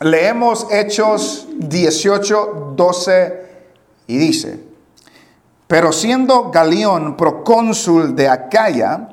[0.00, 3.46] leemos Hechos 18, 12
[4.06, 4.60] y dice,
[5.66, 9.08] pero siendo Galión procónsul de Acaya,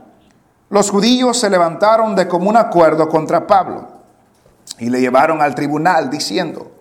[0.70, 3.88] los judíos se levantaron de común acuerdo contra Pablo
[4.78, 6.72] y le llevaron al tribunal diciendo,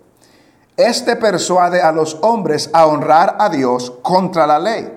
[0.75, 4.91] este persuade a los hombres a honrar a Dios contra la ley.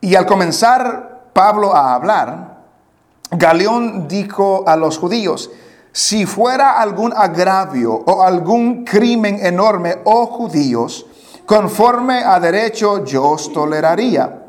[0.00, 2.58] Y al comenzar Pablo a hablar,
[3.30, 5.50] Galeón dijo a los judíos,
[5.92, 11.06] si fuera algún agravio o algún crimen enorme, oh judíos,
[11.46, 14.46] conforme a derecho yo os toleraría.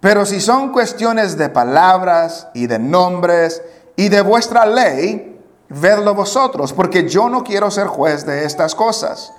[0.00, 3.60] Pero si son cuestiones de palabras y de nombres
[3.96, 9.32] y de vuestra ley, vedlo vosotros, porque yo no quiero ser juez de estas cosas.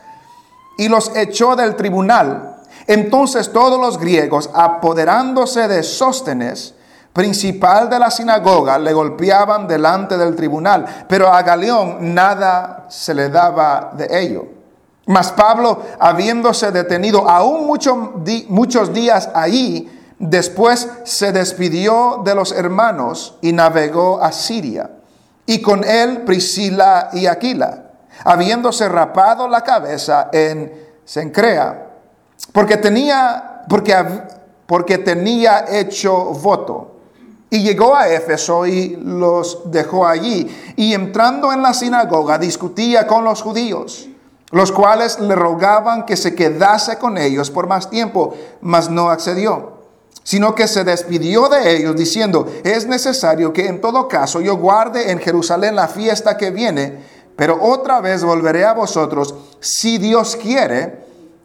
[0.78, 2.58] Y los echó del tribunal.
[2.88, 6.76] Entonces todos los griegos, apoderándose de Sóstenes,
[7.14, 13.30] principal de la sinagoga, le golpeaban delante del tribunal, pero a Galeón nada se le
[13.30, 14.46] daba de ello.
[15.08, 23.52] Mas Pablo, habiéndose detenido aún muchos días allí, después se despidió de los hermanos y
[23.52, 24.92] navegó a Siria
[25.50, 27.86] y con él Priscila y Aquila,
[28.24, 30.72] habiéndose rapado la cabeza en
[31.04, 31.88] Sencrea,
[32.54, 33.96] porque tenía, porque,
[34.68, 36.89] porque tenía hecho voto.
[37.50, 40.48] Y llegó a Éfeso y los dejó allí.
[40.76, 44.08] Y entrando en la sinagoga discutía con los judíos,
[44.52, 49.80] los cuales le rogaban que se quedase con ellos por más tiempo, mas no accedió
[50.30, 55.10] sino que se despidió de ellos diciendo, es necesario que en todo caso yo guarde
[55.10, 57.00] en Jerusalén la fiesta que viene,
[57.36, 61.04] pero otra vez volveré a vosotros, si Dios quiere,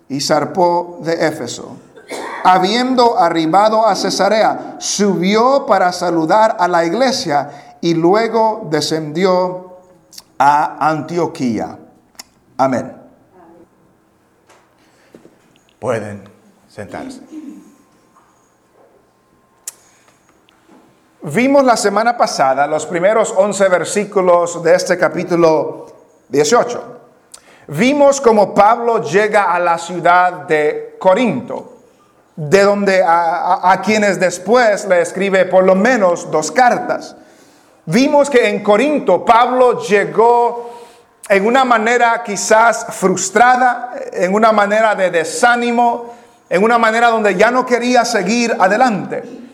[0.09, 1.77] y zarpó de Éfeso.
[2.45, 9.79] Habiendo arribado a Cesarea, subió para saludar a la iglesia y luego descendió
[10.39, 11.79] a Antioquía.
[12.59, 12.97] Amén.
[15.79, 16.29] Pueden
[16.69, 17.21] sentarse.
[21.23, 25.87] Vimos la semana pasada los primeros 11 versículos de este capítulo
[26.29, 27.01] 18.
[27.69, 31.74] Vimos cómo Pablo llega a la ciudad de Corinto,
[32.37, 37.17] de donde a, quienes después le escribe por lo menos dos cartas.
[37.87, 40.71] Vimos que en Corinto Pablo llegó
[41.29, 46.15] en una manera quizás frustrada, en una manera de desánimo,
[46.49, 49.45] en una manera donde ya no quería seguir adelante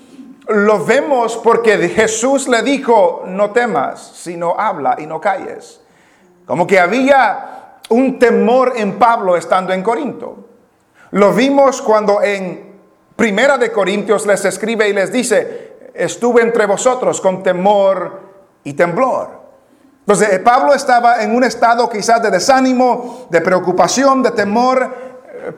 [0.51, 5.81] lo vemos porque Jesús le dijo, no temas, sino habla y no calles.
[6.45, 10.49] Como que había un temor en Pablo estando en Corinto.
[11.13, 12.70] Lo vimos cuando en
[13.21, 18.19] Primera de Corintios les escribe y les dice, estuve entre vosotros con temor
[18.65, 19.29] y temblor.
[19.99, 24.97] Entonces Pablo estaba en un estado quizás de desánimo, de preocupación, de temor,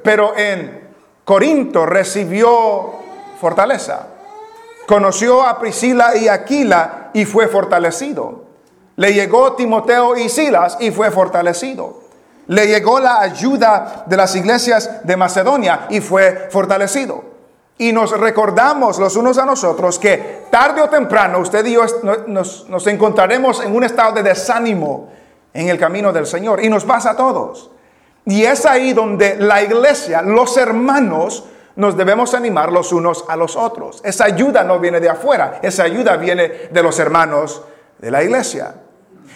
[0.02, 0.88] pero en
[1.24, 2.94] Corinto recibió
[3.40, 4.08] fortaleza.
[4.88, 8.42] Conoció a Priscila y Aquila y fue fortalecido.
[8.96, 12.00] Le llegó Timoteo y Silas y fue fortalecido.
[12.48, 17.30] Le llegó la ayuda de las iglesias de Macedonia y fue fortalecido.
[17.82, 21.82] Y nos recordamos los unos a nosotros que tarde o temprano usted y yo
[22.28, 25.08] nos, nos encontraremos en un estado de desánimo
[25.52, 26.62] en el camino del Señor.
[26.62, 27.72] Y nos pasa a todos.
[28.24, 31.42] Y es ahí donde la iglesia, los hermanos,
[31.74, 34.00] nos debemos animar los unos a los otros.
[34.04, 37.62] Esa ayuda no viene de afuera, esa ayuda viene de los hermanos
[37.98, 38.76] de la iglesia.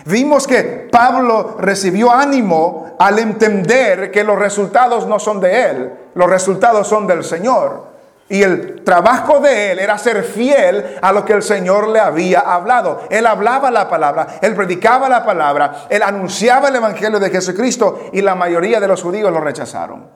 [0.05, 6.31] Vimos que Pablo recibió ánimo al entender que los resultados no son de él, los
[6.31, 7.96] resultados son del Señor.
[8.29, 12.41] Y el trabajo de él era ser fiel a lo que el Señor le había
[12.41, 13.03] hablado.
[13.09, 18.23] Él hablaba la palabra, él predicaba la palabra, él anunciaba el Evangelio de Jesucristo y
[18.23, 20.09] la mayoría de los judíos lo rechazaron.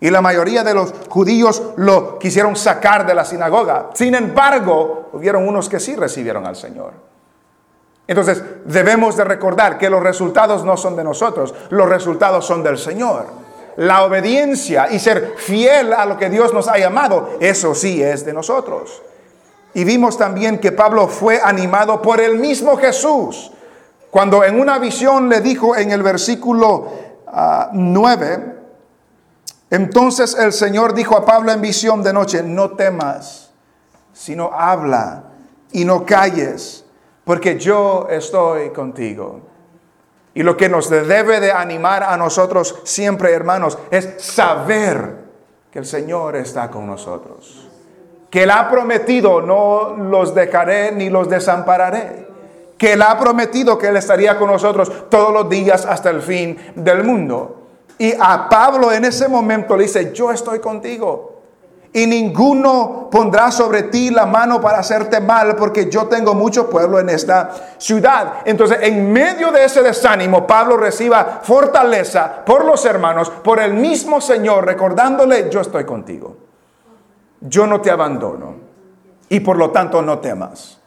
[0.00, 3.90] Y la mayoría de los judíos lo quisieron sacar de la sinagoga.
[3.92, 6.92] Sin embargo, hubieron unos que sí recibieron al Señor.
[8.06, 12.78] Entonces, debemos de recordar que los resultados no son de nosotros, los resultados son del
[12.78, 13.41] Señor.
[13.76, 18.24] La obediencia y ser fiel a lo que Dios nos ha llamado, eso sí es
[18.24, 19.02] de nosotros.
[19.74, 23.52] Y vimos también que Pablo fue animado por el mismo Jesús,
[24.10, 26.92] cuando en una visión le dijo en el versículo
[27.72, 28.52] 9, ah,
[29.70, 33.50] entonces el Señor dijo a Pablo en visión de noche, no temas,
[34.12, 35.24] sino habla
[35.72, 36.84] y no calles,
[37.24, 39.51] porque yo estoy contigo.
[40.34, 45.16] Y lo que nos debe de animar a nosotros siempre, hermanos, es saber
[45.70, 47.68] que el Señor está con nosotros.
[48.30, 52.32] Que Él ha prometido, no los dejaré ni los desampararé
[52.82, 56.58] que Él ha prometido que Él estaría con nosotros todos los días hasta el fin
[56.74, 57.68] del mundo.
[57.96, 61.31] Y a Pablo en ese momento le dice, yo estoy contigo
[61.94, 66.98] y ninguno pondrá sobre ti la mano para hacerte mal, porque yo tengo mucho pueblo
[66.98, 68.34] en esta ciudad.
[68.44, 74.20] Entonces, en medio de ese desánimo, Pablo reciba fortaleza por los hermanos, por el mismo
[74.20, 76.36] Señor, recordándole, yo estoy contigo.
[77.40, 78.54] Yo no te abandono.
[79.28, 80.81] Y por lo tanto, no temas.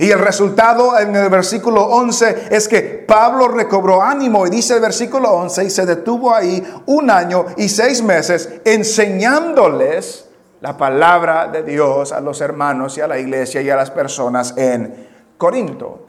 [0.00, 4.80] Y el resultado en el versículo 11 es que Pablo recobró ánimo y dice el
[4.80, 10.26] versículo 11 y se detuvo ahí un año y seis meses enseñándoles
[10.62, 14.54] la palabra de Dios a los hermanos y a la iglesia y a las personas
[14.56, 15.06] en
[15.36, 16.06] Corinto.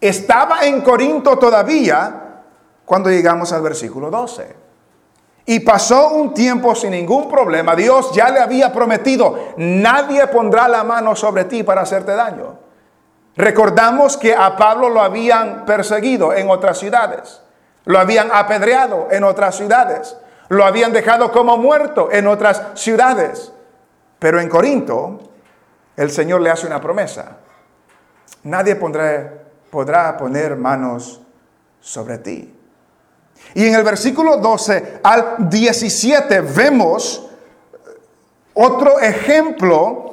[0.00, 2.42] Estaba en Corinto todavía
[2.84, 4.56] cuando llegamos al versículo 12.
[5.46, 7.76] Y pasó un tiempo sin ningún problema.
[7.76, 12.59] Dios ya le había prometido, nadie pondrá la mano sobre ti para hacerte daño.
[13.40, 17.40] Recordamos que a Pablo lo habían perseguido en otras ciudades,
[17.86, 20.14] lo habían apedreado en otras ciudades,
[20.50, 23.50] lo habían dejado como muerto en otras ciudades.
[24.18, 25.20] Pero en Corinto,
[25.96, 27.38] el Señor le hace una promesa.
[28.42, 31.22] Nadie podrá poner manos
[31.80, 32.54] sobre ti.
[33.54, 37.26] Y en el versículo 12 al 17 vemos
[38.52, 40.09] otro ejemplo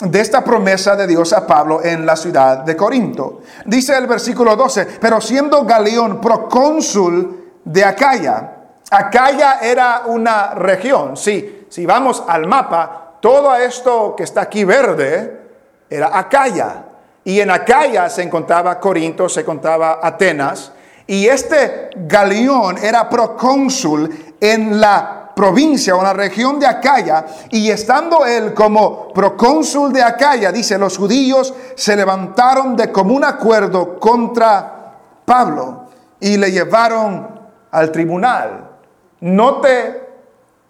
[0.00, 3.42] de esta promesa de Dios a Pablo en la ciudad de Corinto.
[3.64, 8.50] Dice el versículo 12, pero siendo Galeón procónsul de Acaya,
[8.90, 15.40] Acaya era una región, sí, si vamos al mapa, todo esto que está aquí verde
[15.88, 16.84] era Acaya.
[17.24, 20.72] Y en Acaya se encontraba Corinto, se encontraba Atenas,
[21.06, 28.24] y este Galeón era procónsul en la provincia o la región de Acaya, y estando
[28.24, 34.94] él como procónsul de Acaya, dice, los judíos se levantaron de común acuerdo contra
[35.24, 35.84] Pablo
[36.20, 37.40] y le llevaron
[37.70, 38.70] al tribunal.
[39.20, 40.08] Note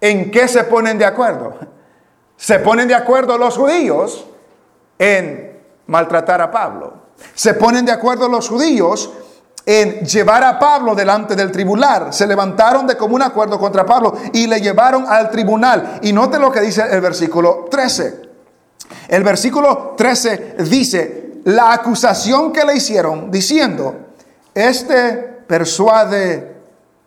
[0.01, 1.53] en qué se ponen de acuerdo.
[2.35, 4.25] Se ponen de acuerdo los judíos
[4.99, 6.93] en maltratar a Pablo.
[7.33, 9.11] Se ponen de acuerdo los judíos
[9.65, 12.13] en llevar a Pablo delante del tribunal.
[12.13, 15.99] Se levantaron de común acuerdo contra Pablo y le llevaron al tribunal.
[16.03, 18.21] Y note lo que dice el versículo 13.
[19.07, 23.95] El versículo 13 dice, la acusación que le hicieron diciendo,
[24.53, 25.13] este
[25.47, 26.55] persuade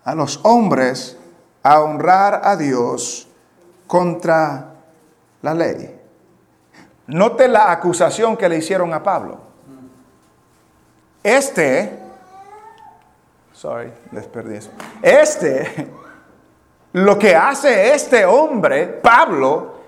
[0.04, 1.16] a los hombres
[1.62, 3.28] a honrar a Dios
[3.86, 4.74] contra
[5.42, 5.98] la ley.
[7.08, 9.38] Note la acusación que le hicieron a Pablo.
[11.22, 12.07] Este
[13.58, 14.70] Sorry, desperdicio.
[15.02, 15.88] Este,
[16.92, 19.78] lo que hace este hombre, Pablo,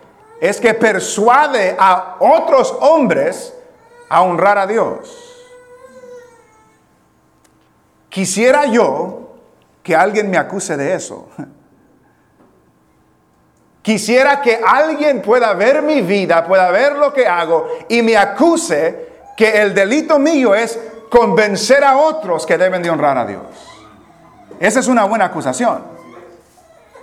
[0.40, 3.54] es que persuade a otros hombres
[4.08, 5.16] a honrar a Dios.
[8.08, 9.36] Quisiera yo
[9.84, 11.28] que alguien me acuse de eso.
[13.82, 19.10] Quisiera que alguien pueda ver mi vida, pueda ver lo que hago y me acuse
[19.36, 20.76] que el delito mío es
[21.10, 23.42] convencer a otros que deben de honrar a Dios.
[24.58, 25.82] Esa es una buena acusación.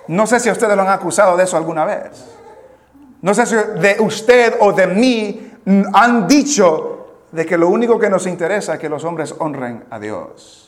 [0.08, 2.26] No sé si ustedes lo han acusado de eso alguna vez.
[3.22, 5.52] No sé si de usted o de mí
[5.94, 10.00] han dicho de que lo único que nos interesa es que los hombres honren a
[10.00, 10.67] Dios.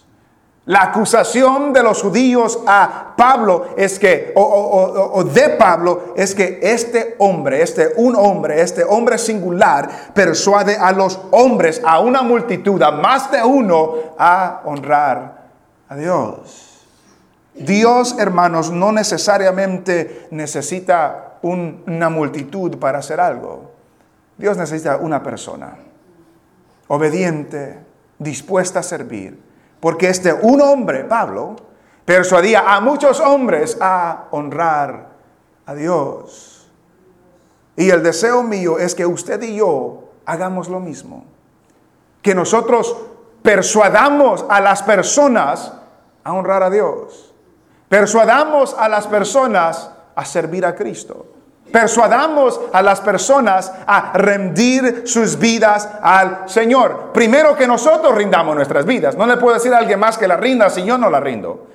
[0.66, 7.16] La acusación de los judíos a Pablo es que, o, de Pablo, es que este
[7.18, 12.92] hombre, este un hombre, este hombre singular, persuade a los hombres, a una multitud, a
[12.92, 15.48] más de uno, a honrar
[15.88, 16.86] a Dios.
[17.56, 23.72] Dios, hermanos, no necesariamente necesita una multitud para hacer algo.
[24.38, 25.78] Dios necesita una persona,
[26.88, 27.80] obediente,
[28.20, 29.49] dispuesta a servir
[29.80, 31.56] porque este un hombre, Pablo,
[32.06, 35.10] persuadía a muchos hombres a honrar
[35.66, 36.68] a Dios.
[37.76, 41.24] Y el deseo mío es que usted y yo hagamos lo mismo.
[42.22, 42.96] Que nosotros
[43.42, 45.74] persuadamos a las personas
[46.24, 47.34] a honrar a Dios.
[47.88, 51.26] Persuadamos a las personas a servir a Cristo.
[51.72, 57.12] Persuadamos a las personas a rendir sus vidas al Señor.
[57.14, 59.16] Primero que nosotros rindamos nuestras vidas.
[59.16, 61.68] No le puedo decir a alguien más que la rinda si yo no la rindo.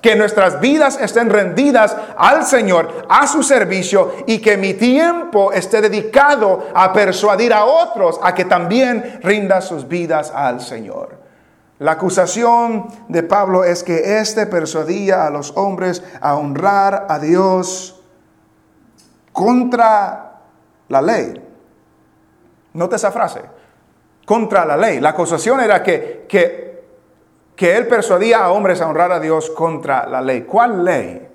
[0.00, 5.80] Que nuestras vidas estén rendidas al Señor, a su servicio y que mi tiempo esté
[5.80, 11.26] dedicado a persuadir a otros a que también rinda sus vidas al Señor.
[11.78, 17.95] La acusación de Pablo es que éste persuadía a los hombres a honrar a Dios
[19.36, 20.32] contra
[20.88, 21.44] la ley.
[22.72, 23.42] Note esa frase.
[24.24, 24.98] contra la ley.
[24.98, 26.84] La acusación era que, que,
[27.54, 30.42] que él persuadía a hombres a honrar a Dios contra la ley.
[30.42, 31.28] ¿Cuál ley?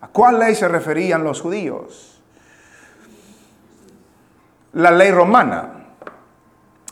[0.00, 2.20] ¿A cuál ley se referían los judíos?
[4.72, 5.86] La ley romana.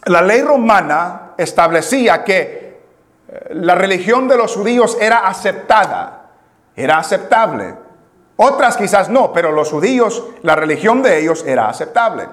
[0.07, 2.81] La ley romana establecía que
[3.29, 6.31] eh, la religión de los judíos era aceptada,
[6.77, 7.75] era aceptable.
[8.37, 12.29] Otras quizás no, pero los judíos, la religión de ellos era aceptable.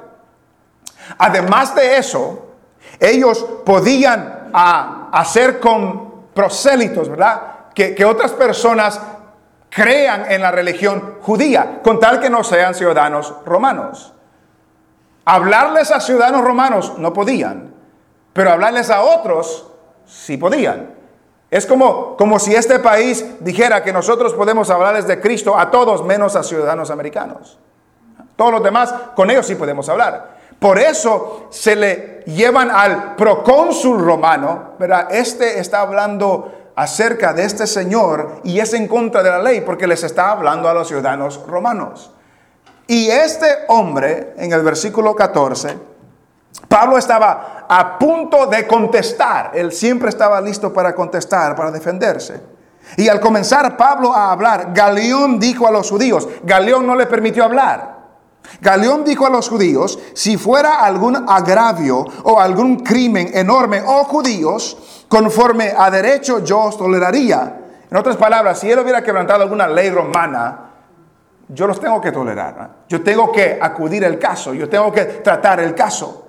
[1.17, 2.47] Además de eso,
[2.99, 7.41] ellos podían ah, hacer con prosélitos, ¿verdad?
[7.73, 8.99] Que, que otras personas
[9.69, 14.13] crean en la religión judía, con tal que no sean ciudadanos romanos.
[15.25, 17.73] Hablarles a ciudadanos romanos no podían,
[18.33, 19.67] pero hablarles a otros
[20.05, 20.98] sí podían.
[21.51, 26.03] Es como, como si este país dijera que nosotros podemos hablarles de Cristo a todos
[26.05, 27.57] menos a ciudadanos americanos.
[28.35, 30.37] Todos los demás, con ellos sí podemos hablar.
[30.59, 35.07] Por eso se le llevan al procónsul romano, ¿verdad?
[35.09, 39.87] Este está hablando acerca de este señor y es en contra de la ley porque
[39.87, 42.11] les está hablando a los ciudadanos romanos.
[42.87, 45.77] Y este hombre, en el versículo 14,
[46.67, 52.41] Pablo estaba a punto de contestar, él siempre estaba listo para contestar, para defenderse.
[52.97, 57.43] Y al comenzar Pablo a hablar, Galeón dijo a los judíos, Galeón no le permitió
[57.43, 57.99] hablar.
[58.59, 65.05] Galeón dijo a los judíos, si fuera algún agravio o algún crimen enorme o judíos,
[65.07, 67.55] conforme a derecho yo os toleraría.
[67.91, 70.71] En otras palabras, si él hubiera quebrantado alguna ley romana,
[71.47, 72.69] yo los tengo que tolerar.
[72.87, 76.28] Yo tengo que acudir al caso, yo tengo que tratar el caso.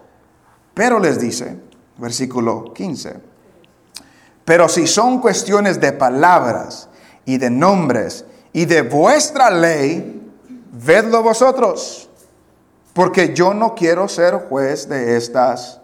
[0.75, 1.59] Pero les dice,
[1.99, 3.17] versículo 15,
[4.45, 6.89] pero si son cuestiones de palabras
[7.25, 10.33] y de nombres y de vuestra ley,
[10.73, 12.11] vedlo vosotros
[12.93, 15.81] porque yo no quiero ser juez de estas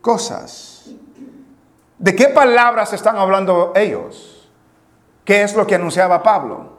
[0.00, 0.86] cosas.
[1.98, 4.50] ¿De qué palabras están hablando ellos?
[5.24, 6.74] ¿Qué es lo que anunciaba Pablo?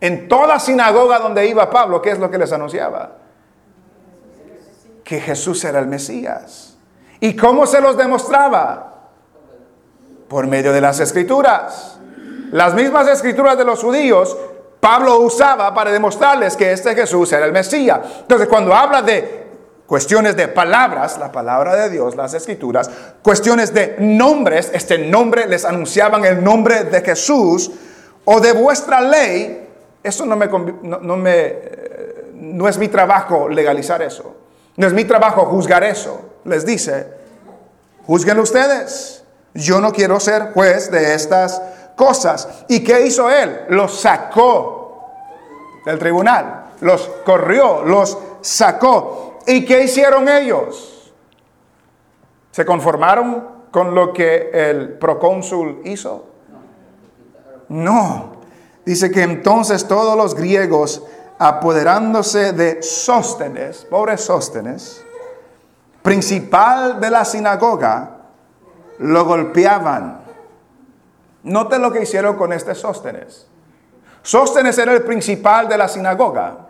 [0.00, 3.16] En toda sinagoga donde iba Pablo, ¿qué es lo que les anunciaba?
[5.08, 6.76] Que Jesús era el Mesías.
[7.18, 9.08] ¿Y cómo se los demostraba?
[10.28, 11.98] Por medio de las escrituras.
[12.52, 14.36] Las mismas escrituras de los judíos
[14.80, 18.00] Pablo usaba para demostrarles que este Jesús era el Mesías.
[18.20, 19.46] Entonces, cuando habla de
[19.86, 22.90] cuestiones de palabras, la palabra de Dios, las escrituras,
[23.22, 27.70] cuestiones de nombres, este nombre les anunciaban el nombre de Jesús
[28.24, 29.66] o de vuestra ley,
[30.02, 34.36] eso no me, no, me, eh, no es mi trabajo legalizar eso,
[34.78, 37.08] no es mi trabajo juzgar eso, les dice,
[38.06, 41.60] juzguen ustedes, yo no quiero ser juez de estas
[41.96, 42.48] cosas.
[42.68, 43.62] ¿Y qué hizo él?
[43.70, 45.10] Los sacó
[45.84, 49.40] del tribunal, los corrió, los sacó.
[49.48, 51.12] ¿Y qué hicieron ellos?
[52.52, 56.24] ¿Se conformaron con lo que el procónsul hizo?
[57.68, 58.38] No.
[58.84, 61.02] Dice que entonces todos los griegos,
[61.38, 65.04] apoderándose de Sóstenes, pobre Sóstenes,
[66.02, 68.16] principal de la sinagoga,
[68.98, 70.28] lo golpeaban
[71.48, 73.46] Note lo que hicieron con este Sóstenes.
[74.22, 76.66] Sóstenes era el principal de la sinagoga.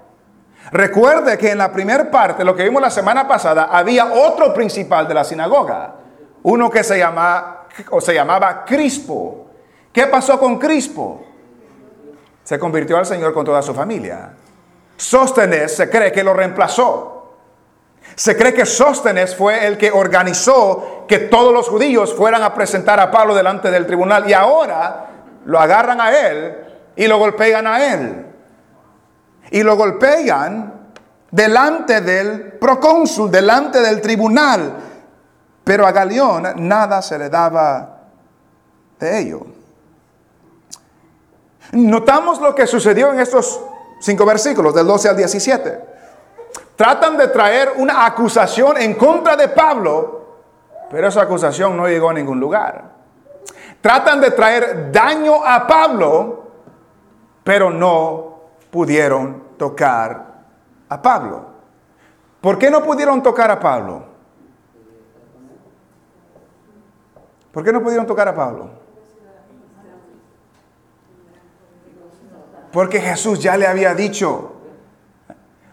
[0.71, 5.09] Recuerde que en la primera parte, lo que vimos la semana pasada, había otro principal
[5.09, 5.95] de la sinagoga,
[6.43, 7.03] uno que se,
[7.91, 9.47] o se llamaba Crispo.
[9.93, 11.25] ¿Qué pasó con Crispo?
[12.45, 14.31] Se convirtió al Señor con toda su familia.
[14.99, 17.37] Sóstenes se cree que lo reemplazó.
[18.17, 22.99] Se cree que Sóstenes fue el que organizó que todos los judíos fueran a presentar
[22.99, 25.07] a Pablo delante del tribunal y ahora
[25.45, 26.57] lo agarran a él
[26.97, 28.27] y lo golpean a él.
[29.53, 30.91] Y lo golpean
[31.31, 34.75] delante del procónsul, delante del tribunal.
[35.63, 38.01] Pero a Galeón nada se le daba
[38.99, 39.47] de ello.
[41.71, 43.61] Notamos lo que sucedió en estos
[44.01, 45.99] cinco versículos, del 12 al 17
[46.79, 50.27] tratan de traer una acusación en contra de Pablo,
[50.89, 52.85] pero esa acusación no llegó a ningún lugar.
[53.81, 56.45] Tratan de traer daño a Pablo,
[57.43, 60.25] pero no pudieron tocar
[60.89, 61.47] a Pablo.
[62.41, 64.05] ¿Por qué no pudieron tocar a Pablo?
[67.51, 68.71] ¿Por qué no pudieron tocar a Pablo?
[72.73, 74.53] Porque Jesús ya le había dicho,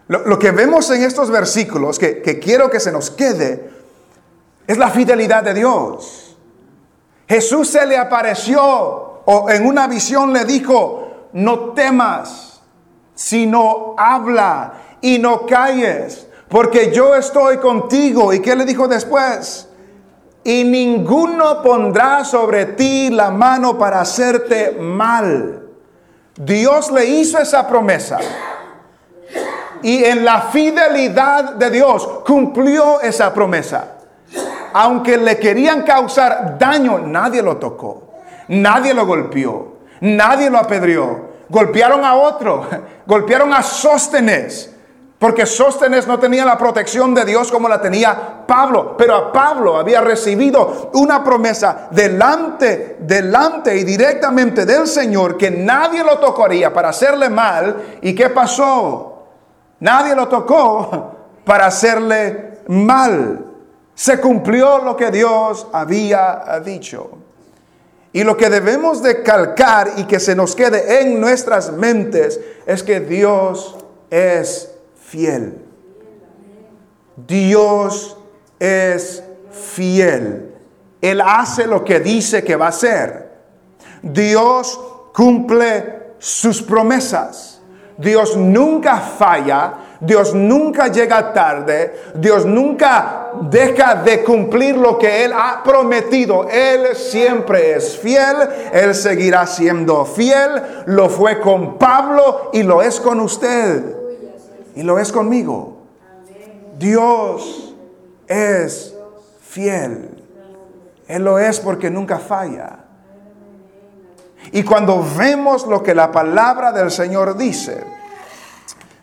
[0.08, 3.70] lo, que vemos en estos versículos, que, que quiero que se nos quede,
[4.66, 6.36] es la fidelidad de Dios.
[7.28, 8.62] Jesús se le apareció
[9.24, 12.62] o en una visión le dijo, no temas,
[13.14, 18.32] sino habla y no calles, porque yo estoy contigo.
[18.32, 19.68] ¿Y qué le dijo después?
[20.44, 25.65] Y ninguno pondrá sobre ti la mano para hacerte mal.
[26.36, 28.18] Dios le hizo esa promesa.
[29.82, 33.96] Y en la fidelidad de Dios cumplió esa promesa.
[34.72, 38.10] Aunque le querían causar daño, nadie lo tocó.
[38.48, 39.76] Nadie lo golpeó.
[40.00, 41.30] Nadie lo apedreó.
[41.48, 42.66] Golpearon a otro.
[43.06, 44.75] Golpearon a Sóstenes.
[45.18, 49.78] Porque Sóstenes no tenía la protección de Dios como la tenía Pablo, pero a Pablo
[49.78, 56.90] había recibido una promesa delante, delante y directamente del Señor que nadie lo tocaría para
[56.90, 57.98] hacerle mal.
[58.02, 59.24] ¿Y qué pasó?
[59.80, 63.42] Nadie lo tocó para hacerle mal.
[63.94, 67.10] Se cumplió lo que Dios había dicho.
[68.12, 72.82] Y lo que debemos de calcar y que se nos quede en nuestras mentes es
[72.82, 73.76] que Dios
[74.10, 74.75] es
[75.08, 75.62] fiel.
[77.16, 78.16] Dios
[78.58, 80.54] es fiel.
[81.00, 83.30] Él hace lo que dice que va a hacer.
[84.02, 84.78] Dios
[85.14, 87.60] cumple sus promesas.
[87.96, 89.74] Dios nunca falla.
[90.00, 91.94] Dios nunca llega tarde.
[92.16, 96.48] Dios nunca deja de cumplir lo que Él ha prometido.
[96.48, 98.36] Él siempre es fiel.
[98.72, 100.84] Él seguirá siendo fiel.
[100.86, 104.05] Lo fue con Pablo y lo es con usted.
[104.76, 105.78] Y lo es conmigo.
[106.78, 107.74] Dios
[108.28, 108.94] es
[109.40, 110.22] fiel.
[111.08, 112.80] Él lo es porque nunca falla.
[114.52, 117.82] Y cuando vemos lo que la palabra del Señor dice,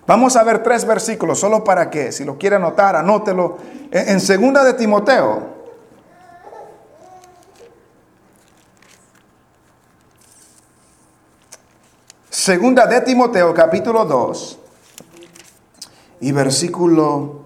[0.06, 3.58] vamos a ver tres versículos, solo para que, si lo quiere anotar, anótelo.
[3.92, 5.54] En segunda de Timoteo,
[12.30, 14.60] Segunda de Timoteo capítulo 2
[16.24, 17.42] y versículo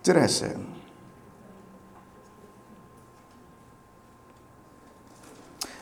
[0.00, 0.56] 13.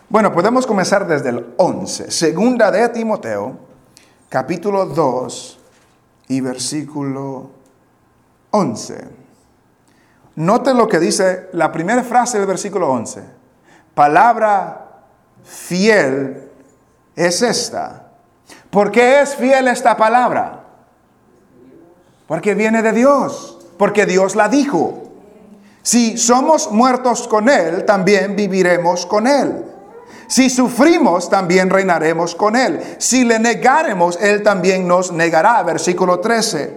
[0.09, 2.11] Bueno, podemos comenzar desde el 11.
[2.11, 3.57] Segunda de Timoteo,
[4.29, 5.61] capítulo 2
[6.27, 7.51] y versículo
[8.51, 9.09] 11.
[10.35, 13.23] Note lo que dice la primera frase del versículo 11.
[13.95, 15.05] Palabra
[15.45, 16.51] fiel
[17.15, 18.09] es esta.
[18.69, 20.62] ¿Por qué es fiel esta palabra?
[22.33, 25.03] Porque viene de Dios, porque Dios la dijo.
[25.83, 29.67] Si somos muertos con Él, también viviremos con Él.
[30.29, 32.81] Si sufrimos, también reinaremos con Él.
[32.97, 35.63] Si le negaremos, Él también nos negará.
[35.63, 36.75] Versículo 13.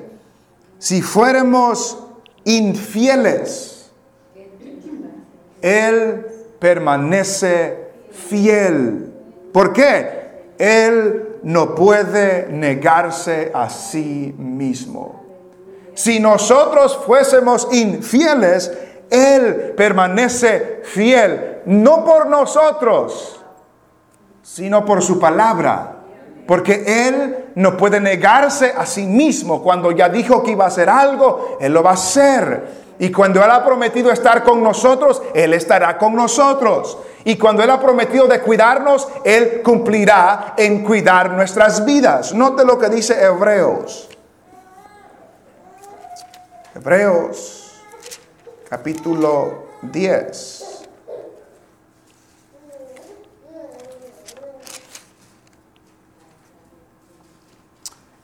[0.78, 2.04] Si fuéramos
[2.44, 3.92] infieles,
[5.62, 6.28] Él
[6.60, 9.14] permanece fiel.
[9.54, 10.52] ¿Por qué?
[10.58, 15.24] Él no puede negarse a sí mismo.
[15.96, 18.72] Si nosotros fuésemos infieles,
[19.10, 23.40] Él permanece fiel, no por nosotros,
[24.44, 25.94] sino por su palabra.
[26.46, 29.64] Porque Él no puede negarse a sí mismo.
[29.64, 32.86] Cuando ya dijo que iba a hacer algo, Él lo va a hacer.
[33.00, 36.98] Y cuando Él ha prometido estar con nosotros, Él estará con nosotros.
[37.24, 42.34] Y cuando Él ha prometido de cuidarnos, Él cumplirá en cuidar nuestras vidas.
[42.34, 44.10] Note lo que dice Hebreos.
[46.76, 47.72] Hebreos
[48.68, 50.82] capítulo 10.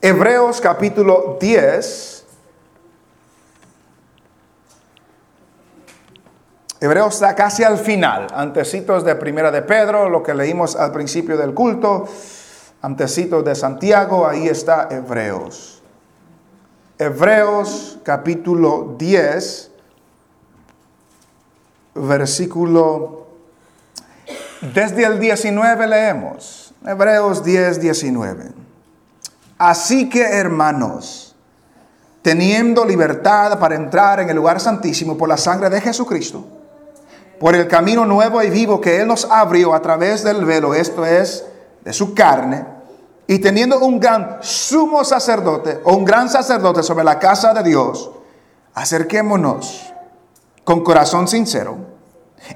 [0.01, 2.25] Hebreos capítulo 10.
[6.81, 11.37] Hebreos está casi al final, antecitos de Primera de Pedro, lo que leímos al principio
[11.37, 12.05] del culto,
[12.81, 15.80] antecitos de Santiago, ahí está Hebreos.
[17.01, 19.71] Hebreos capítulo 10,
[21.95, 23.25] versículo,
[24.61, 28.51] desde el 19 leemos, Hebreos 10, 19.
[29.57, 31.35] Así que hermanos,
[32.21, 36.45] teniendo libertad para entrar en el lugar santísimo por la sangre de Jesucristo,
[37.39, 41.03] por el camino nuevo y vivo que Él nos abrió a través del velo, esto
[41.03, 41.47] es,
[41.83, 42.63] de su carne,
[43.31, 48.11] y teniendo un gran sumo sacerdote o un gran sacerdote sobre la casa de Dios,
[48.73, 49.93] acerquémonos
[50.65, 51.77] con corazón sincero,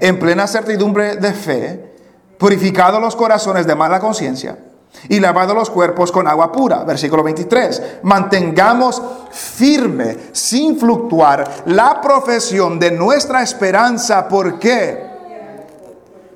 [0.00, 1.94] en plena certidumbre de fe,
[2.36, 4.58] purificados los corazones de mala conciencia
[5.08, 6.84] y lavados los cuerpos con agua pura.
[6.84, 8.00] Versículo 23.
[8.02, 14.28] Mantengamos firme, sin fluctuar, la profesión de nuestra esperanza.
[14.28, 15.06] ¿Por qué?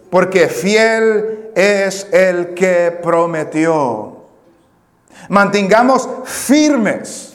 [0.09, 4.20] Porque fiel es el que prometió.
[5.29, 7.31] Mantengamos firmes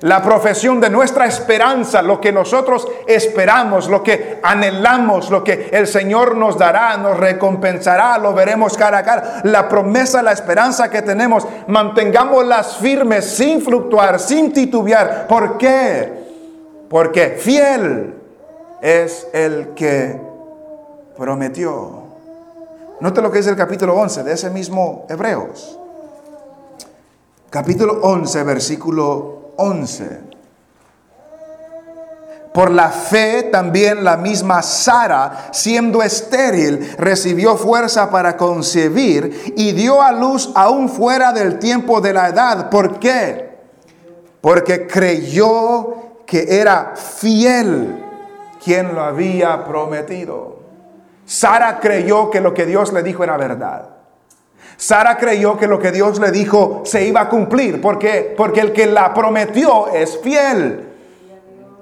[0.00, 5.86] la profesión de nuestra esperanza, lo que nosotros esperamos, lo que anhelamos, lo que el
[5.86, 9.40] Señor nos dará, nos recompensará, lo veremos cara a cara.
[9.44, 15.26] La promesa, la esperanza que tenemos, mantengámoslas firmes, sin fluctuar, sin titubear.
[15.26, 16.26] ¿Por qué?
[16.90, 18.14] Porque fiel
[18.82, 20.20] es el que
[21.16, 22.04] prometió.
[23.00, 25.78] Note lo que es el capítulo 11 de ese mismo Hebreos.
[27.56, 30.20] Capítulo 11, versículo 11.
[32.52, 40.02] Por la fe también la misma Sara, siendo estéril, recibió fuerza para concebir y dio
[40.02, 42.68] a luz aún fuera del tiempo de la edad.
[42.68, 43.56] ¿Por qué?
[44.42, 48.04] Porque creyó que era fiel
[48.62, 50.58] quien lo había prometido.
[51.24, 53.95] Sara creyó que lo que Dios le dijo era verdad.
[54.76, 57.80] Sara creyó que lo que Dios le dijo se iba a cumplir.
[57.80, 58.34] ¿Por qué?
[58.36, 60.85] Porque el que la prometió es fiel.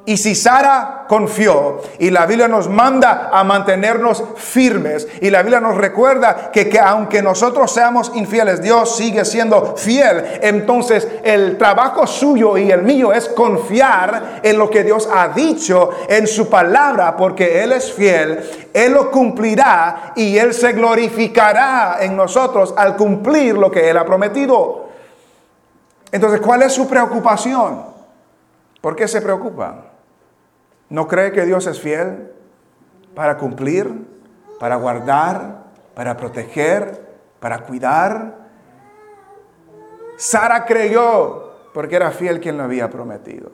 [0.07, 5.61] Y si Sara confió y la Biblia nos manda a mantenernos firmes y la Biblia
[5.61, 10.41] nos recuerda que, que, aunque nosotros seamos infieles, Dios sigue siendo fiel.
[10.43, 15.89] Entonces el trabajo suyo y el mío es confiar en lo que Dios ha dicho
[16.07, 22.15] en su palabra porque Él es fiel, Él lo cumplirá y Él se glorificará en
[22.15, 24.85] nosotros al cumplir lo que Él ha prometido.
[26.13, 27.87] Entonces, ¿cuál es su preocupación?
[28.83, 29.94] ¿Por qué se preocupa?
[30.89, 32.31] ¿No cree que Dios es fiel
[33.15, 34.07] para cumplir,
[34.61, 37.03] para guardar, para proteger,
[37.41, 38.45] para cuidar?
[40.17, 43.51] Sara creyó porque era fiel quien lo había prometido.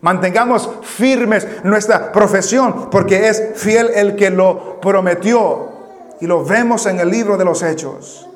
[0.00, 5.72] Mantengamos firmes nuestra profesión porque es fiel el que lo prometió.
[6.20, 8.28] Y lo vemos en el libro de los Hechos.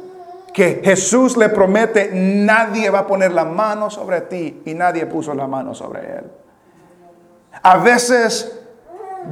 [0.55, 5.35] Que Jesús le promete, nadie va a poner la mano sobre ti y nadie puso
[5.35, 6.25] la mano sobre él.
[7.63, 8.53] A veces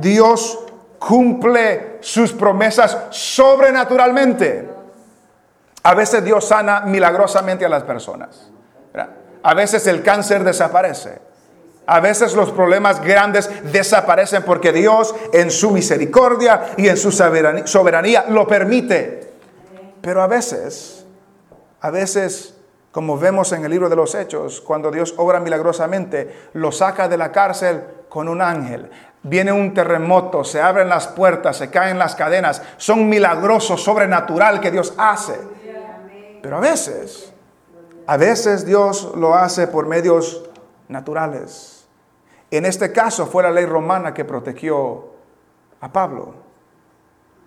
[0.01, 0.59] Dios
[0.99, 4.69] cumple sus promesas sobrenaturalmente.
[5.83, 8.51] A veces Dios sana milagrosamente a las personas.
[9.43, 11.21] A veces el cáncer desaparece.
[11.87, 18.25] A veces los problemas grandes desaparecen porque Dios en su misericordia y en su soberanía
[18.29, 19.33] lo permite.
[20.01, 21.07] Pero a veces,
[21.81, 22.57] a veces
[22.97, 27.19] como vemos en el libro de los Hechos, cuando Dios obra milagrosamente, lo saca de
[27.19, 28.90] la cárcel con un ángel.
[29.23, 32.62] Viene un terremoto, se abren las puertas, se caen las cadenas.
[32.77, 35.38] Son milagrosos, sobrenatural que Dios hace.
[36.42, 37.33] Pero a veces,
[38.07, 40.49] a veces Dios lo hace por medios
[40.88, 41.88] naturales.
[42.51, 45.09] En este caso fue la ley romana que protegió
[45.81, 46.35] a Pablo.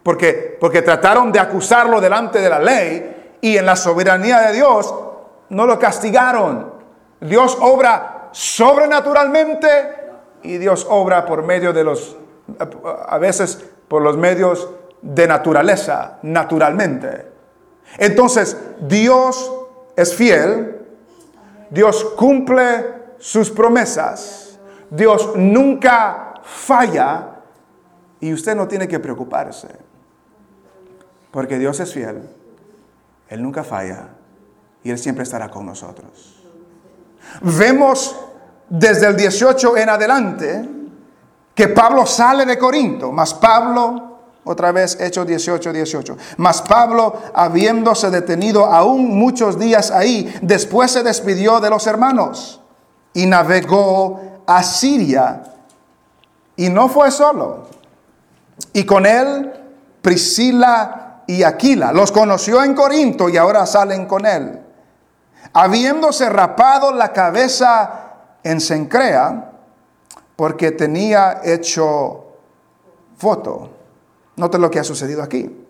[0.04, 4.94] Porque, porque trataron de acusarlo delante de la ley y en la soberanía de Dios
[5.50, 6.74] no lo castigaron.
[7.22, 9.99] Dios obra sobrenaturalmente
[10.44, 12.18] y Dios obra por medio de los,
[13.08, 14.70] a veces por los medios
[15.02, 17.28] de naturaleza, naturalmente.
[17.98, 19.52] Entonces, Dios
[19.96, 20.86] es fiel,
[21.70, 22.86] Dios cumple
[23.18, 27.42] sus promesas, Dios nunca falla
[28.20, 29.68] y usted no tiene que preocuparse,
[31.32, 32.22] porque Dios es fiel,
[33.28, 34.10] Él nunca falla
[34.84, 36.44] y Él siempre estará con nosotros.
[37.42, 38.16] Vemos
[38.70, 40.70] desde el 18 en adelante
[41.54, 48.10] que Pablo sale de Corinto, más Pablo, otra vez Hechos 18, 18, más Pablo, habiéndose
[48.10, 52.62] detenido aún muchos días ahí, después se despidió de los hermanos
[53.14, 55.44] y navegó a Siria.
[56.56, 57.68] Y no fue solo.
[58.74, 59.52] Y con él
[60.02, 61.92] Priscila y Aquila.
[61.92, 64.60] Los conoció en Corinto y ahora salen con él
[65.54, 68.09] habiéndose rapado la cabeza
[68.44, 69.52] en Sencrea,
[70.36, 72.26] porque tenía hecho
[73.22, 73.70] voto.
[74.36, 75.66] Note lo que ha sucedido aquí.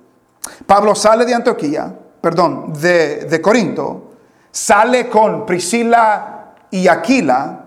[0.65, 4.13] Pablo sale de Antioquía, perdón, de, de Corinto,
[4.51, 7.65] sale con Priscila y Aquila,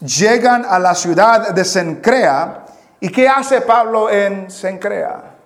[0.00, 2.66] llegan a la ciudad de Sencrea,
[3.00, 5.36] ¿y qué hace Pablo en Sencrea?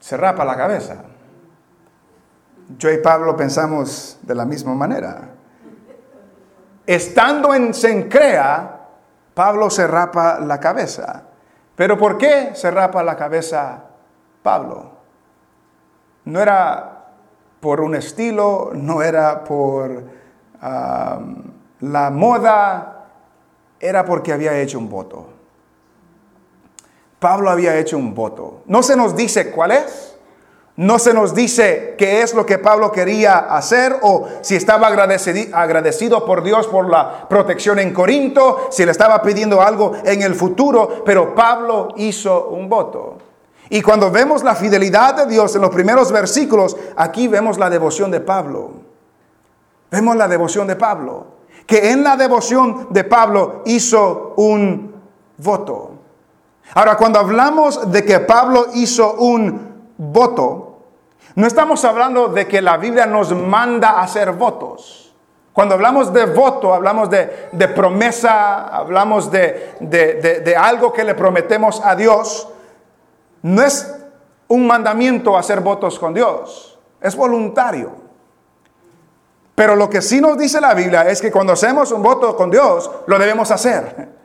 [0.00, 1.11] Se rapa la cabeza.
[2.78, 5.30] Yo y Pablo pensamos de la misma manera.
[6.86, 8.80] Estando en Sencrea,
[9.34, 11.24] Pablo se rapa la cabeza.
[11.74, 13.84] ¿Pero por qué se rapa la cabeza
[14.42, 14.90] Pablo?
[16.24, 17.06] No era
[17.60, 20.04] por un estilo, no era por
[20.60, 23.06] la moda,
[23.80, 25.26] era porque había hecho un voto.
[27.18, 28.62] Pablo había hecho un voto.
[28.66, 30.11] No se nos dice cuál es,
[30.76, 36.24] No se nos dice qué es lo que Pablo quería hacer o si estaba agradecido,
[36.24, 41.02] por Dios por la protección en Corinto, si le estaba pidiendo algo en el futuro,
[41.04, 43.18] pero Pablo hizo un voto.
[43.68, 48.10] Y cuando vemos la fidelidad de Dios en los primeros versículos, aquí vemos la devoción
[48.10, 48.70] de Pablo.
[49.90, 51.26] Vemos la devoción de Pablo.
[51.66, 54.94] Que en la devoción de Pablo hizo un
[55.36, 55.92] voto.
[56.74, 59.71] Ahora, cuando hablamos de que Pablo hizo un voto,
[61.34, 65.14] no estamos hablando de que la Biblia nos manda a hacer votos.
[65.52, 72.48] Cuando hablamos de voto, hablamos de, promesa, hablamos de, algo que le prometemos a Dios.
[73.42, 73.94] No es
[74.48, 77.92] un mandamiento hacer votos con Dios, es voluntario.
[79.54, 82.50] Pero lo que sí nos dice la Biblia es que cuando hacemos un voto con
[82.50, 84.21] Dios, lo debemos hacer.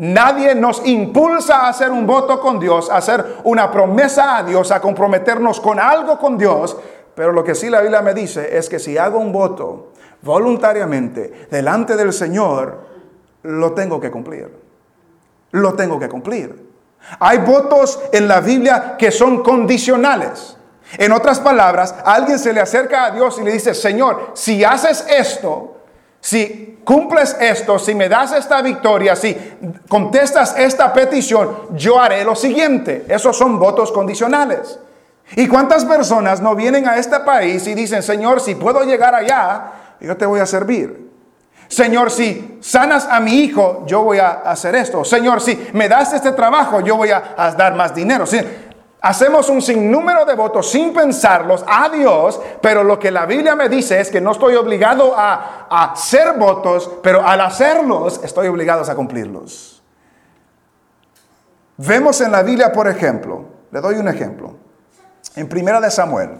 [0.00, 4.70] Nadie nos impulsa a hacer un voto con Dios, a hacer una promesa a Dios,
[4.70, 6.74] a comprometernos con algo con Dios.
[7.14, 11.48] Pero lo que sí la Biblia me dice es que si hago un voto voluntariamente
[11.50, 12.78] delante del Señor,
[13.42, 14.50] lo tengo que cumplir.
[15.50, 16.70] Lo tengo que cumplir.
[17.18, 20.56] Hay votos en la Biblia que son condicionales.
[20.96, 25.04] En otras palabras, alguien se le acerca a Dios y le dice, Señor, si haces
[25.10, 25.79] esto,
[26.20, 29.36] si cumples esto, si me das esta victoria, si
[29.88, 33.06] contestas esta petición, yo haré lo siguiente.
[33.08, 34.78] Esos son votos condicionales.
[35.36, 39.72] ¿Y cuántas personas no vienen a este país y dicen, Señor, si puedo llegar allá,
[40.00, 41.08] yo te voy a servir?
[41.68, 45.04] Señor, si sanas a mi hijo, yo voy a hacer esto.
[45.04, 48.24] Señor, si me das este trabajo, yo voy a, dar más dinero.
[49.02, 53.70] Hacemos un sinnúmero de votos sin pensarlos a Dios, pero lo que la Biblia me
[53.70, 58.94] dice es que no estoy obligado a, hacer votos, pero al hacerlos estoy obligado a
[58.94, 59.82] cumplirlos.
[61.78, 64.56] Vemos en la Biblia, por ejemplo, le doy un ejemplo,
[65.34, 66.32] en Primera de Samuel.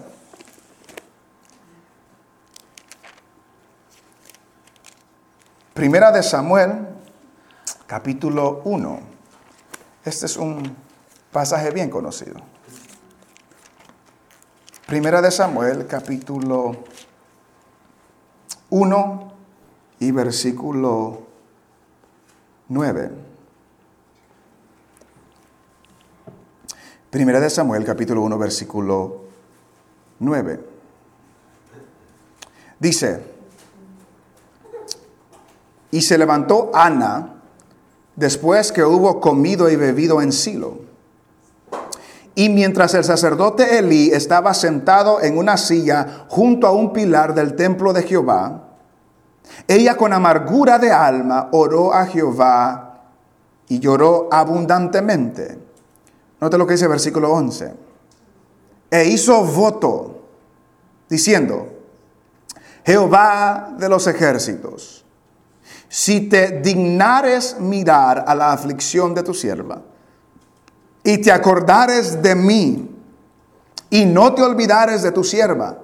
[5.73, 6.89] Primera de Samuel,
[7.87, 8.99] capítulo 1.
[10.05, 10.75] Este es un
[11.31, 12.50] pasaje bien conocido.
[14.91, 16.75] Primera de Samuel, capítulo
[18.71, 19.33] 1
[19.99, 21.21] y versículo
[22.67, 23.11] 9.
[27.09, 29.21] Primera de Samuel, capítulo 1, versículo
[30.19, 30.59] 9.
[32.77, 33.23] Dice,
[35.91, 37.35] y se levantó Ana
[38.17, 40.90] después que hubo comido y bebido en Silo
[42.41, 47.55] y mientras el sacerdote Elí estaba sentado en una silla junto a un pilar del
[47.55, 48.63] templo de Jehová,
[49.67, 53.03] ella con amargura de alma oró a Jehová
[53.67, 55.59] y lloró abundantemente.
[56.39, 57.75] Note lo que dice el versículo 11.
[58.89, 60.23] E hizo voto
[61.07, 61.67] diciendo,
[62.83, 65.05] Jehová de los ejércitos,
[65.87, 69.83] si te dignares mirar a la aflicción de tu sierva,
[71.03, 72.89] y te acordares de mí
[73.89, 75.77] y no te olvidares de tu sierva,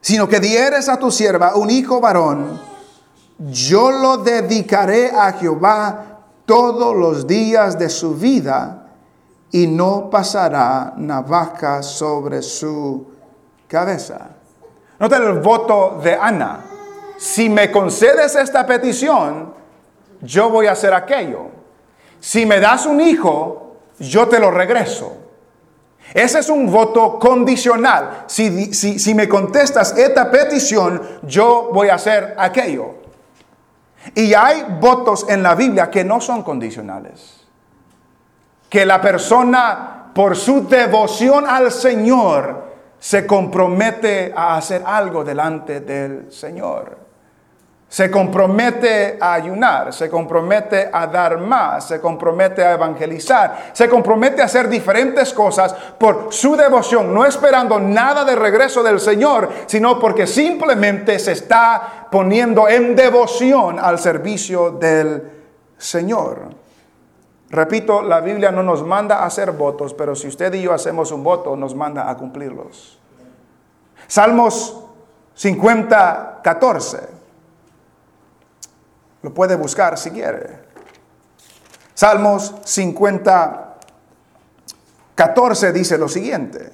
[0.00, 2.60] sino que dieres a tu sierva un hijo varón,
[3.38, 8.86] yo lo dedicaré a Jehová todos los días de su vida
[9.50, 13.06] y no pasará navaja sobre su
[13.66, 14.30] cabeza.
[14.98, 16.64] Nota el voto de Ana.
[17.16, 19.54] Si me concedes esta petición,
[20.20, 21.46] yo voy a hacer aquello.
[22.20, 23.67] Si me das un hijo,
[23.98, 25.16] yo te lo regreso.
[26.14, 28.24] Ese es un voto condicional.
[28.26, 32.94] Si, si, me contestas esta petición, yo voy a hacer aquello.
[34.14, 37.46] Y hay votos en la Biblia que no son condicionales.
[38.70, 46.32] Que la persona, por su devoción al Señor, se compromete a hacer algo delante del
[46.32, 47.07] Señor.
[47.88, 54.42] Se compromete a ayunar, se compromete a dar más, se compromete a evangelizar, se compromete
[54.42, 59.98] a hacer diferentes cosas por su devoción, no esperando nada de regreso del Señor, sino
[59.98, 65.22] porque simplemente se está poniendo en devoción al servicio del
[65.78, 66.50] Señor.
[67.48, 71.10] Repito, la Biblia no nos manda a hacer votos, pero si usted y yo hacemos
[71.10, 72.98] un voto, nos manda a cumplirlos.
[74.06, 74.84] Salmos
[75.32, 77.17] 50, 14.
[79.22, 80.68] Lo puede buscar si quiere.
[81.94, 83.76] Salmos 50,
[85.14, 86.72] 14 dice lo siguiente.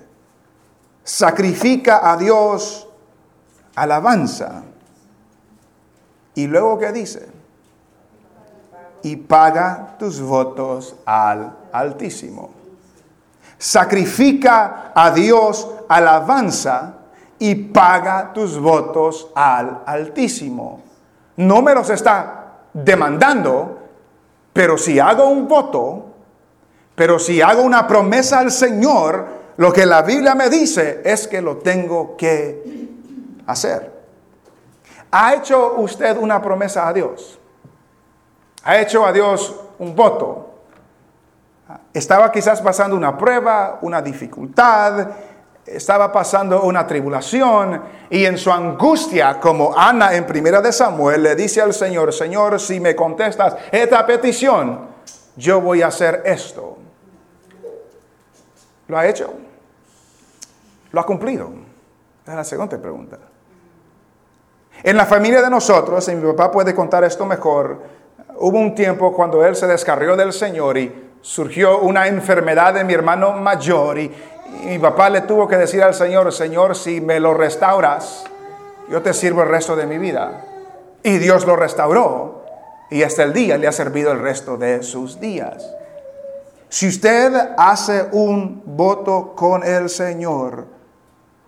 [1.03, 2.89] Sacrifica a Dios
[3.75, 4.63] alabanza.
[6.35, 7.29] Y luego ¿qué dice?
[9.03, 12.51] Y paga tus votos al Altísimo.
[13.59, 16.95] sacrifica a Dios alabanza
[17.39, 20.84] y paga tus votos al Altísimo.
[21.37, 23.79] No me los está demandando,
[24.53, 26.07] pero si hago un voto,
[26.95, 31.41] pero si hago una promesa al Señor, lo que la Biblia me dice es que
[31.41, 32.89] lo tengo que
[33.47, 33.93] hacer.
[35.11, 37.39] ¿Ha hecho usted una promesa a Dios?
[38.65, 40.51] ¿Ha hecho a Dios un voto?
[41.93, 45.09] Estaba quizás pasando una prueba, una dificultad,
[45.67, 51.35] estaba pasando una tribulación y en su angustia, como Ana en primera de Samuel, le
[51.35, 54.89] dice al Señor, Señor, si me contestas esta petición,
[55.37, 56.79] yo voy a hacer esto.
[58.89, 59.33] ¿Lo ha hecho?
[60.93, 61.51] ¿Lo ha cumplido?
[62.27, 63.19] Es la segunda pregunta.
[64.83, 67.81] En la familia de nosotros, y mi papá puede contar esto mejor,
[68.37, 72.93] hubo un tiempo cuando él se descarrió del Señor y surgió una enfermedad de mi
[72.93, 74.13] hermano mayor y,
[74.65, 78.25] mi papá le tuvo que decir al Señor, Señor, si me lo restauras,
[78.91, 80.45] yo te sirvo el resto de mi vida.
[81.03, 82.45] Y Dios lo restauró
[82.91, 85.75] y hasta el día le ha servido el resto de sus días.
[86.69, 90.67] Si usted hace un voto con el Señor,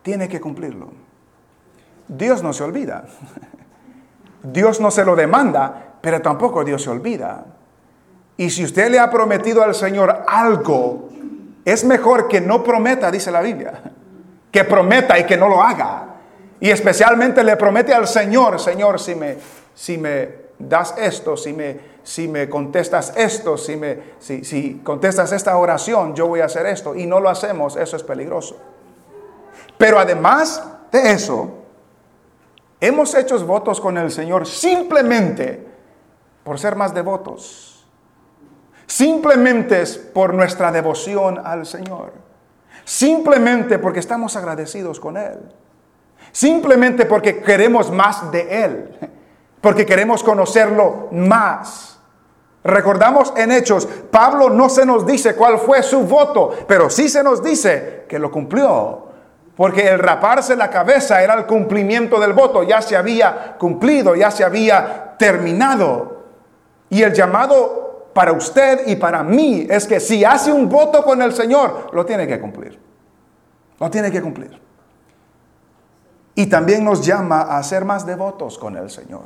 [0.02, 0.90] tiene que cumplirlo.
[2.08, 3.04] Dios no se olvida.
[4.42, 7.44] Dios no se lo demanda, pero tampoco Dios se olvida.
[8.36, 11.05] Y si usted le ha prometido al Señor algo,
[11.66, 13.72] es mejor que no prometa, dice la Biblia,
[14.52, 16.14] que prometa y que no lo haga.
[16.60, 19.36] Y especialmente le promete al Señor, Señor, si me,
[19.74, 25.32] si me das esto, si me, si me contestas esto, si, me, si, si contestas
[25.32, 26.94] esta oración, yo voy a hacer esto.
[26.94, 28.56] Y no lo hacemos, eso es peligroso.
[29.76, 31.50] Pero además de eso,
[32.80, 35.66] hemos hecho votos con el Señor simplemente
[36.44, 37.75] por ser más devotos
[38.86, 42.12] Simplemente es por nuestra devoción al Señor.
[42.84, 45.38] Simplemente porque estamos agradecidos con Él.
[46.30, 48.98] Simplemente porque queremos más de Él.
[49.60, 51.98] Porque queremos conocerlo más.
[52.62, 57.22] Recordamos en Hechos, Pablo no se nos dice cuál fue su voto, pero sí se
[57.22, 59.06] nos dice que lo cumplió.
[59.56, 64.32] Porque el raparse la cabeza era el cumplimiento del voto, ya se había cumplido, ya
[64.32, 66.24] se había terminado.
[66.90, 67.85] Y el llamado
[68.16, 72.06] para usted y para mí es que si hace un voto con el Señor, lo
[72.06, 72.80] tiene que cumplir.
[73.78, 74.58] Lo tiene que cumplir.
[76.34, 79.24] Y también nos llama a ser más devotos con el Señor,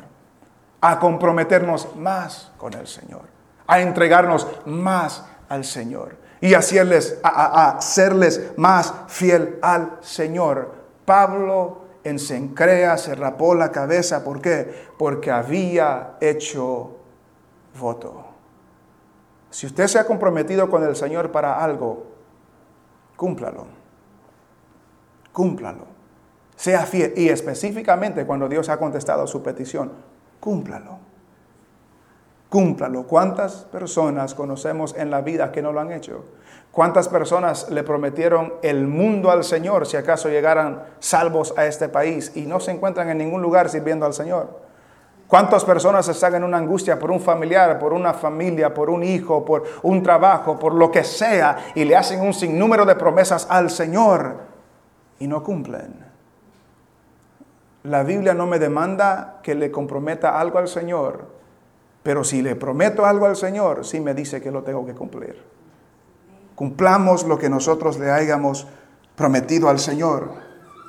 [0.80, 3.22] a comprometernos más con el Señor,
[3.68, 10.74] a entregarnos más al Señor y hacerles, a, a serles más fiel al Señor.
[11.04, 14.24] Pablo en Sencrea se rapó la cabeza.
[14.24, 14.88] ¿Por qué?
[14.98, 16.96] Porque había hecho
[17.78, 18.19] voto.
[19.50, 22.06] Si usted se ha comprometido con el Señor para algo,
[23.16, 23.66] cúmplalo.
[25.32, 25.84] Cúmplalo.
[26.56, 27.14] Sea fiel.
[27.16, 29.92] Y específicamente cuando Dios ha contestado su petición,
[30.38, 30.98] cúmplalo.
[32.48, 33.06] Cúmplalo.
[33.06, 36.24] ¿Cuántas personas conocemos en la vida que no lo han hecho?
[36.72, 42.32] ¿Cuántas personas le prometieron el mundo al Señor si acaso llegaran salvos a este país
[42.36, 44.69] y no se encuentran en ningún lugar sirviendo al Señor?
[45.30, 49.44] ¿Cuántas personas están en una angustia por un familiar, por una familia, por un hijo,
[49.44, 53.70] por un trabajo, por lo que sea, y le hacen un sinnúmero de promesas al
[53.70, 54.38] Señor
[55.20, 56.04] y no cumplen?
[57.84, 61.28] La Biblia no me demanda que le comprometa algo al Señor,
[62.02, 65.40] pero si le prometo algo al Señor, sí me dice que lo tengo que cumplir.
[66.56, 68.66] Cumplamos lo que nosotros le hayamos
[69.14, 70.32] prometido al Señor.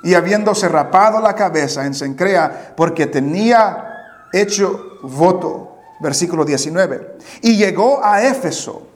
[0.02, 3.91] Y habiéndose rapado la cabeza en Sencrea, porque tenía
[4.32, 5.68] hecho voto.
[6.00, 7.16] Versículo 19.
[7.42, 8.88] Y llegó a Éfeso.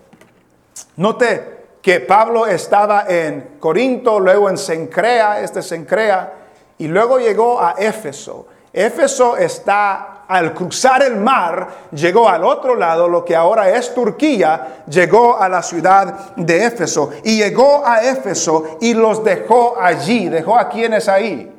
[0.97, 6.33] Note que Pablo estaba en Corinto, luego en Sencrea, este Sencrea,
[6.79, 8.49] y luego llegó a Éfeso.
[8.73, 14.83] Éfeso está al cruzar el mar, llegó al otro lado, lo que ahora es Turquía,
[14.89, 20.29] llegó a la ciudad de Éfeso y llegó a Éfeso y los dejó allí.
[20.29, 21.53] ¿Dejó a quienes ahí?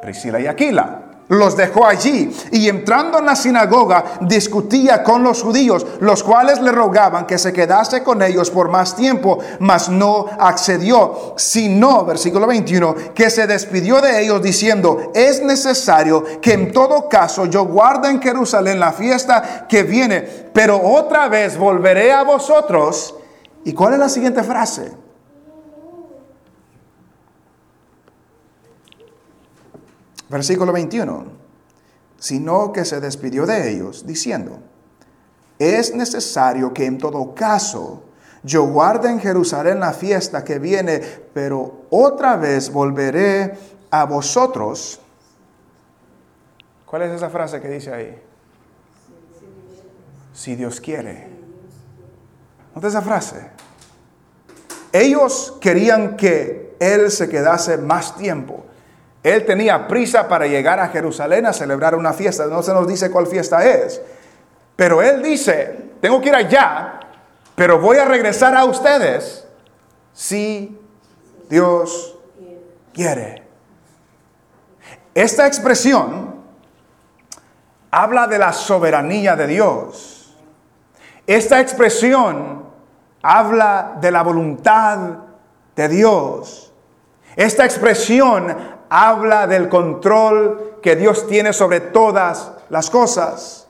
[0.00, 5.86] Priscila y Aquila los dejó allí y entrando en la sinagoga discutía con los judíos,
[6.00, 11.34] los cuales le rogaban que se quedase con ellos por más tiempo, mas no accedió,
[11.36, 17.46] sino, versículo 21, que se despidió de ellos diciendo, es necesario que en todo caso
[17.46, 20.20] yo guarde en Jerusalén la fiesta que viene,
[20.52, 23.14] pero otra vez volveré a vosotros.
[23.64, 25.03] ¿Y cuál es la siguiente frase?
[30.34, 31.26] Versículo 21.
[32.18, 34.58] Sino que se despidió de ellos, diciendo,
[35.60, 38.02] es necesario que en todo caso
[38.42, 41.00] yo guardo en Jerusalén la fiesta que viene,
[41.32, 43.56] pero otra vez volveré
[43.92, 44.98] a vosotros.
[46.84, 48.20] ¿Cuál es esa frase que dice ahí?
[50.32, 51.28] Si Dios quiere.
[52.74, 53.50] ¿Nota esa frase?
[54.90, 58.64] Ellos querían que Él se quedase más tiempo.
[59.24, 62.46] Él tenía prisa para llegar a Jerusalén a celebrar una fiesta.
[62.46, 64.00] No se nos dice cuál fiesta es.
[64.76, 67.00] Pero Él dice, tengo que ir allá,
[67.54, 69.48] pero voy a regresar a ustedes
[70.12, 70.78] si
[71.48, 72.18] Dios
[72.92, 73.42] quiere.
[75.14, 76.34] Esta expresión
[77.90, 80.36] habla de la soberanía de Dios.
[81.26, 82.64] Esta expresión
[83.22, 84.98] habla de la voluntad
[85.74, 86.72] de Dios.
[87.36, 93.66] Esta expresión habla del control que Dios tiene sobre todas las cosas.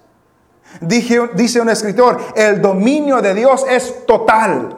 [0.81, 4.77] dice un escritor, el dominio de Dios es total.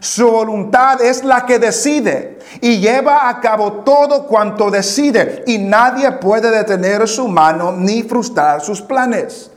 [0.00, 6.10] Su voluntad es la que decide y lleva a cabo todo cuanto decide y nadie
[6.12, 9.50] puede detener su mano ni frustrar sus planes.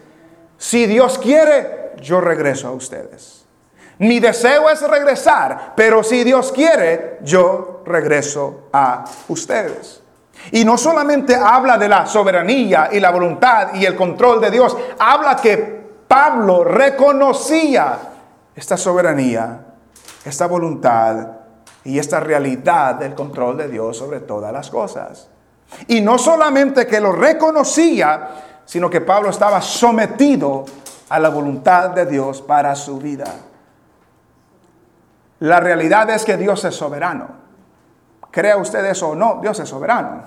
[0.57, 3.44] Si Dios quiere, yo regreso a ustedes.
[3.99, 10.01] Mi deseo es regresar, pero si Dios quiere, yo regreso a ustedes.
[10.51, 14.75] Y no solamente habla de la soberanía y la voluntad y el control de Dios,
[14.99, 17.97] habla que Pablo reconocía
[18.55, 19.65] esta soberanía
[20.25, 21.27] esta voluntad
[21.83, 25.27] y esta realidad del control de Dios sobre todas las cosas.
[25.87, 30.65] Y no solamente que lo reconocía, sino que Pablo estaba sometido
[31.09, 33.25] a la voluntad de Dios para su vida.
[35.39, 37.27] La realidad es que Dios es soberano.
[38.31, 40.23] Crea usted eso o no, Dios es soberano.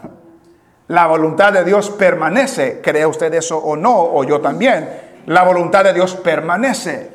[0.88, 5.22] La voluntad de Dios permanece, crea usted eso o no, o yo también.
[5.26, 7.12] La voluntad de Dios permanece.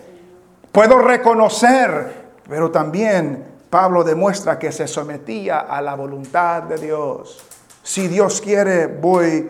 [0.71, 7.43] Puedo reconocer pero también Pablo demuestra que se sometía a la voluntad de Dios.
[7.81, 9.49] Si Dios quiere, voy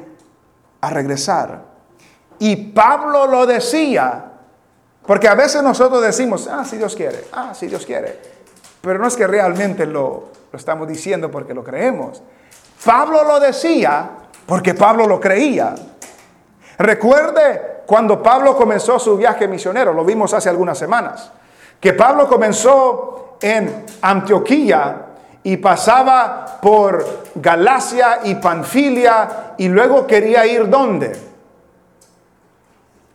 [0.81, 1.61] a regresar.
[2.39, 4.31] Y Pablo lo decía,
[5.05, 8.32] porque a veces nosotros decimos, ah, si Dios quiere, ah, si Dios quiere.
[8.83, 12.21] Pero no es que realmente lo, lo estamos diciendo porque lo creemos.
[12.83, 14.09] Pablo lo decía
[14.45, 15.73] porque Pablo lo creía.
[16.77, 21.31] Recuerde cuando Pablo comenzó su viaje misionero, lo vimos hace algunas semanas
[21.79, 25.05] que Pablo comenzó en Antioquía
[25.43, 27.05] y pasaba por
[27.35, 31.11] Galacia y Panfilia y luego quería ir ¿dónde?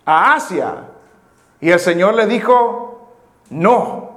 [0.05, 0.75] A Asia.
[1.61, 3.09] Y el Señor le dijo,
[3.51, 4.08] no.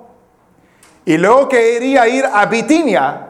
[1.12, 3.28] Y luego quería ir a Bitinia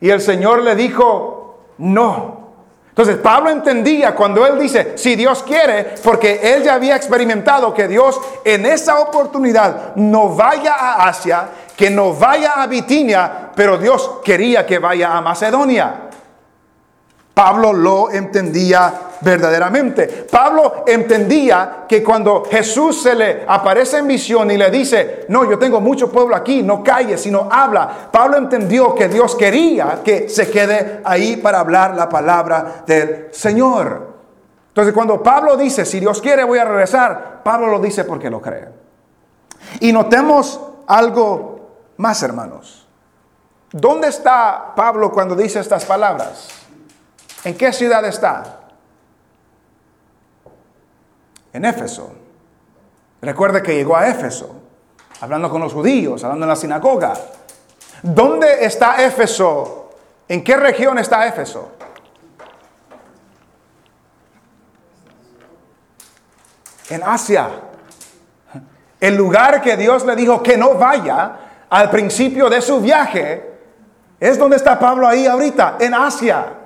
[0.00, 2.52] y el Señor le dijo, no.
[2.90, 7.88] Entonces Pablo entendía cuando él dice, si Dios quiere, porque él ya había experimentado que
[7.88, 14.20] Dios en esa oportunidad no vaya a Asia, que no vaya a Bitinia, pero Dios
[14.22, 16.10] quería que vaya a Macedonia.
[17.34, 20.06] Pablo lo entendía verdaderamente.
[20.30, 25.58] Pablo entendía que cuando Jesús se le aparece en visión y le dice, no, yo
[25.58, 28.08] tengo mucho pueblo aquí, no calles, sino habla.
[28.12, 34.14] Pablo entendió que Dios quería que se quede ahí para hablar la palabra del Señor.
[34.68, 38.40] Entonces cuando Pablo dice, si Dios quiere voy a regresar, Pablo lo dice porque lo
[38.40, 38.68] cree.
[39.80, 41.60] Y notemos algo
[41.96, 42.86] más, hermanos.
[43.72, 46.63] ¿Dónde está Pablo cuando dice estas palabras?
[47.44, 48.60] ¿En qué ciudad está?
[51.52, 52.12] En Éfeso.
[53.20, 54.54] Recuerde que llegó a Éfeso,
[55.20, 57.14] hablando con los judíos, hablando en la sinagoga.
[58.02, 59.90] ¿Dónde está Éfeso?
[60.26, 61.72] ¿En qué región está Éfeso?
[66.88, 67.48] En Asia.
[69.00, 71.36] El lugar que Dios le dijo que no vaya
[71.68, 73.52] al principio de su viaje
[74.18, 76.63] es donde está Pablo ahí ahorita, en Asia.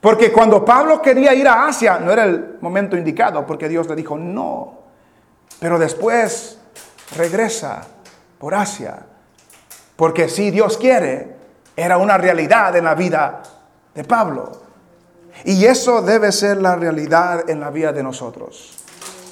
[0.00, 3.96] Porque cuando Pablo quería ir a Asia, no era el momento indicado, porque Dios le
[3.96, 4.78] dijo no.
[5.58, 6.58] Pero después
[7.16, 7.86] regresa
[8.38, 9.04] por Asia.
[9.96, 11.36] Porque si Dios quiere,
[11.76, 13.42] era una realidad en la vida
[13.94, 14.52] de Pablo.
[15.44, 18.78] Y eso debe ser la realidad en la vida de nosotros.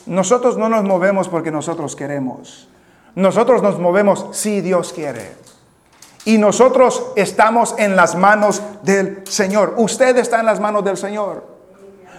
[0.06, 2.68] Nosotros no nos movemos porque nosotros queremos.
[3.14, 5.32] Nosotros nos movemos si Dios quiere.
[6.24, 9.74] Y nosotros estamos en las manos del Señor.
[9.78, 11.58] Usted está en las manos del Señor.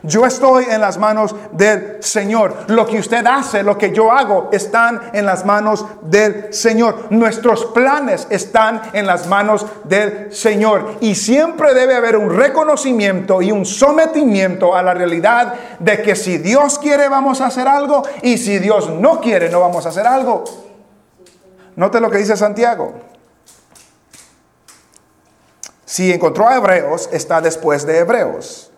[0.03, 2.55] Yo estoy en las manos del Señor.
[2.67, 7.07] Lo que usted hace, lo que yo hago, están en las manos del Señor.
[7.09, 10.95] Nuestros planes están en las manos del Señor.
[11.01, 16.37] Y siempre debe haber un reconocimiento y un sometimiento a la realidad de que si
[16.37, 20.07] Dios quiere vamos a hacer algo y si Dios no quiere no vamos a hacer
[20.07, 20.45] algo.
[21.75, 23.08] Note lo que dice Santiago.
[25.89, 28.69] Si encontró a Hebreos, está después de Hebreos.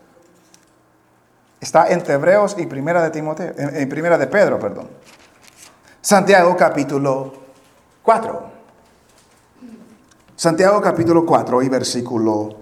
[1.59, 4.89] Está entre Hebreos y Primera de Timoteo, en Primera de Pedro, perdón.
[5.99, 7.33] Santiago capítulo
[8.01, 8.51] 4.
[10.37, 12.55] Santiago capítulo 4 y versículo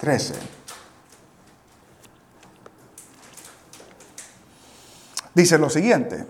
[0.00, 0.34] 13.
[5.32, 6.26] Dice lo siguiente,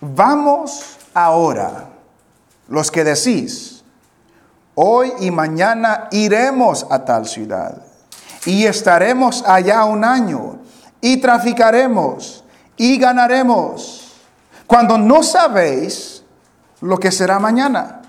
[0.00, 1.90] vamos ahora,
[2.68, 3.75] los que decís,
[4.76, 7.82] hoy y mañana iremos a tal ciudad
[8.44, 10.60] y estaremos allá un año
[11.00, 12.44] y traficaremos
[12.76, 14.12] y ganaremos,
[14.66, 16.22] cuando no sabéis
[16.80, 18.02] lo que será mañana.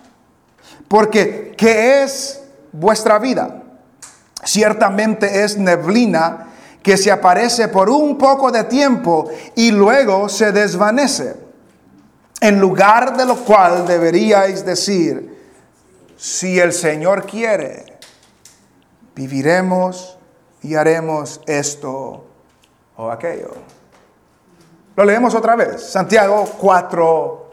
[0.87, 2.41] Porque, ¿qué es
[2.71, 3.63] vuestra vida?
[4.43, 6.47] Ciertamente es neblina
[6.83, 11.35] que se aparece por un poco de tiempo y luego se desvanece.
[12.39, 15.36] En lugar de lo cual deberíais decir,
[16.17, 17.85] si el Señor quiere,
[19.15, 20.17] viviremos
[20.63, 22.25] y haremos esto
[22.97, 23.53] o aquello.
[24.95, 27.51] Lo leemos otra vez, Santiago 4,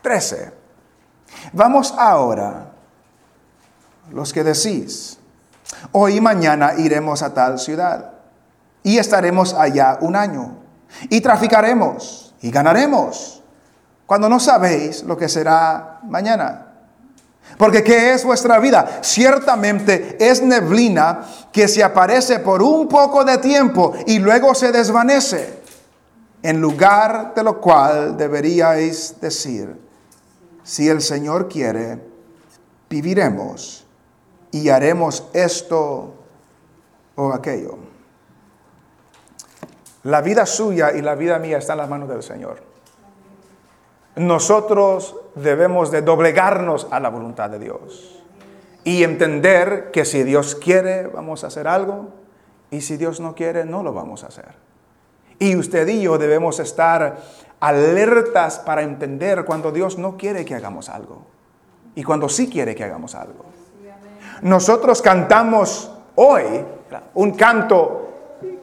[0.00, 0.52] 13.
[1.52, 2.72] Vamos ahora,
[4.10, 5.18] los que decís,
[5.92, 8.12] hoy y mañana iremos a tal ciudad
[8.82, 10.56] y estaremos allá un año
[11.10, 13.42] y traficaremos y ganaremos
[14.06, 16.69] cuando no sabéis lo que será mañana.
[17.58, 19.00] Porque ¿qué es vuestra vida?
[19.02, 25.60] Ciertamente es neblina que se aparece por un poco de tiempo y luego se desvanece.
[26.42, 29.76] En lugar de lo cual deberíais decir,
[30.62, 31.98] si el Señor quiere,
[32.88, 33.86] viviremos
[34.50, 36.14] y haremos esto
[37.16, 37.76] o aquello.
[40.04, 42.69] La vida suya y la vida mía están en las manos del Señor.
[44.16, 48.22] Nosotros debemos de doblegarnos a la voluntad de Dios
[48.84, 52.08] y entender que si Dios quiere vamos a hacer algo
[52.70, 54.54] y si Dios no quiere no lo vamos a hacer.
[55.38, 57.18] Y usted y yo debemos estar
[57.60, 61.26] alertas para entender cuando Dios no quiere que hagamos algo
[61.94, 63.44] y cuando sí quiere que hagamos algo.
[64.42, 66.44] Nosotros cantamos hoy
[67.14, 68.08] un canto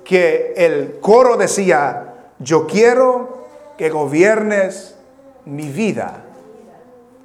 [0.03, 3.45] que el coro decía, yo quiero
[3.77, 4.96] que gobiernes
[5.47, 6.23] mi vida.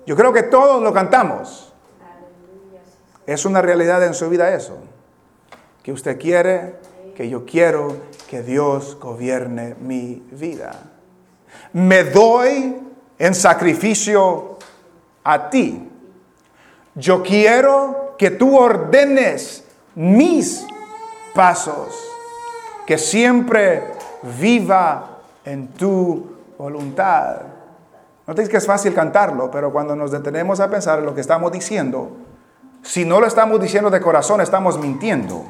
[0.06, 1.72] Yo creo que todos lo cantamos.
[3.26, 4.78] Es una realidad en su vida eso.
[5.82, 6.76] Que usted quiere,
[7.14, 7.96] que yo quiero
[8.28, 10.72] que Dios gobierne mi vida.
[11.72, 12.76] Me doy
[13.18, 14.58] en sacrificio
[15.24, 15.88] a ti.
[16.94, 19.64] Yo quiero que tú ordenes
[19.94, 20.66] mis
[21.34, 21.94] pasos,
[22.86, 23.82] que siempre
[24.38, 27.51] viva en tu voluntad.
[28.26, 31.20] No te que es fácil cantarlo, pero cuando nos detenemos a pensar en lo que
[31.20, 32.16] estamos diciendo,
[32.82, 35.44] si no lo estamos diciendo de corazón, estamos mintiendo.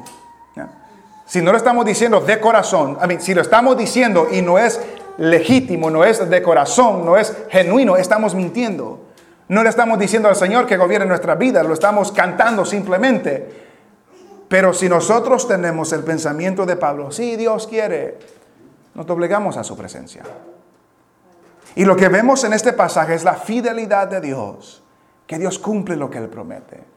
[1.25, 4.79] Si no lo estamos diciendo de corazón, si lo estamos diciendo y no es
[5.17, 8.99] legítimo, no es de corazón, no es genuino, estamos mintiendo.
[9.47, 13.63] No le estamos diciendo al Señor que gobierne nuestra vida, lo estamos cantando simplemente.
[14.47, 18.19] Pero si nosotros tenemos el pensamiento de Pablo, si Dios quiere,
[18.93, 20.23] nos doblegamos a su presencia.
[21.75, 24.83] Y lo que vemos en este pasaje es la fidelidad de Dios,
[25.25, 26.93] que Dios cumple lo que Él promete.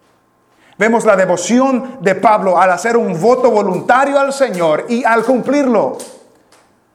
[0.79, 5.97] Vemos la devoción de Pablo al hacer un voto voluntario al Señor y al cumplirlo.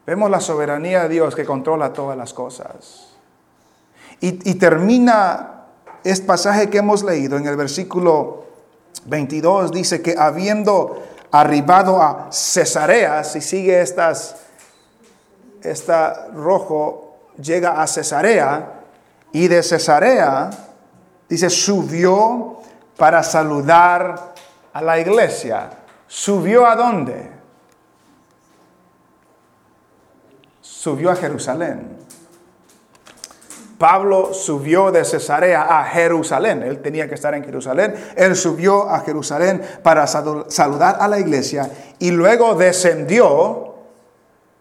[0.06, 3.08] Vemos la soberanía de Dios que controla todas las cosas.
[4.20, 5.64] Y, termina
[6.04, 8.44] este pasaje que hemos leído en el versículo
[9.06, 11.02] 22, dice que habiendo
[11.32, 14.36] arribado a Cesarea, si sigue estas,
[15.64, 17.01] esta rojo,
[17.40, 18.80] llega a Cesarea
[19.32, 20.50] y de Cesarea,
[21.28, 22.58] dice, subió
[22.96, 24.34] para saludar
[24.72, 25.70] a la iglesia.
[26.06, 27.30] ¿Subió a dónde?
[30.60, 31.98] Subió a Jerusalén.
[33.82, 36.62] Pablo subió de Cesarea a Jerusalén.
[36.62, 37.94] Él tenía que estar en Jerusalén.
[38.14, 41.68] Él subió a Jerusalén para saludar a la iglesia
[41.98, 43.74] y luego descendió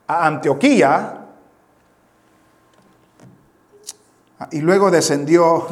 [0.08, 1.21] a Antioquía.
[4.50, 5.68] Y luego descendió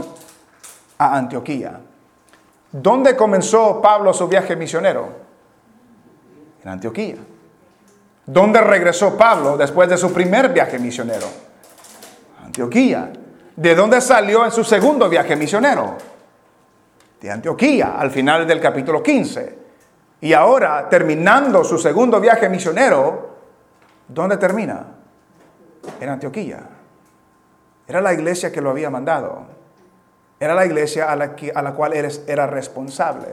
[0.98, 1.80] a Antioquía.
[2.72, 5.10] ¿Dónde comenzó Pablo su viaje misionero?
[6.64, 7.16] En Antioquía.
[8.26, 11.26] ¿Dónde regresó Pablo después de su primer viaje misionero?
[12.46, 13.12] Antioquía.
[13.56, 15.98] ¿De dónde salió en su segundo viaje misionero?
[17.20, 19.58] De Antioquía, al final del capítulo 15.
[20.22, 23.38] Y ahora, terminando su segundo viaje misionero,
[24.08, 24.86] ¿dónde termina?
[26.00, 26.60] En Antioquía.
[27.90, 29.48] Era la iglesia que lo había mandado.
[30.40, 33.30] Era la iglesia a la, a la cual era responsable.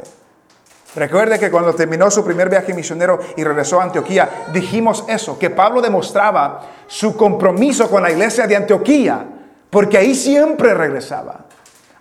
[0.96, 5.50] Recuerde que cuando terminó su primer viaje misionero y regresó a Antioquía, dijimos eso, que
[5.50, 9.26] Pablo demostraba su compromiso con la iglesia de Antioquía,
[9.68, 11.44] porque ahí siempre regresaba.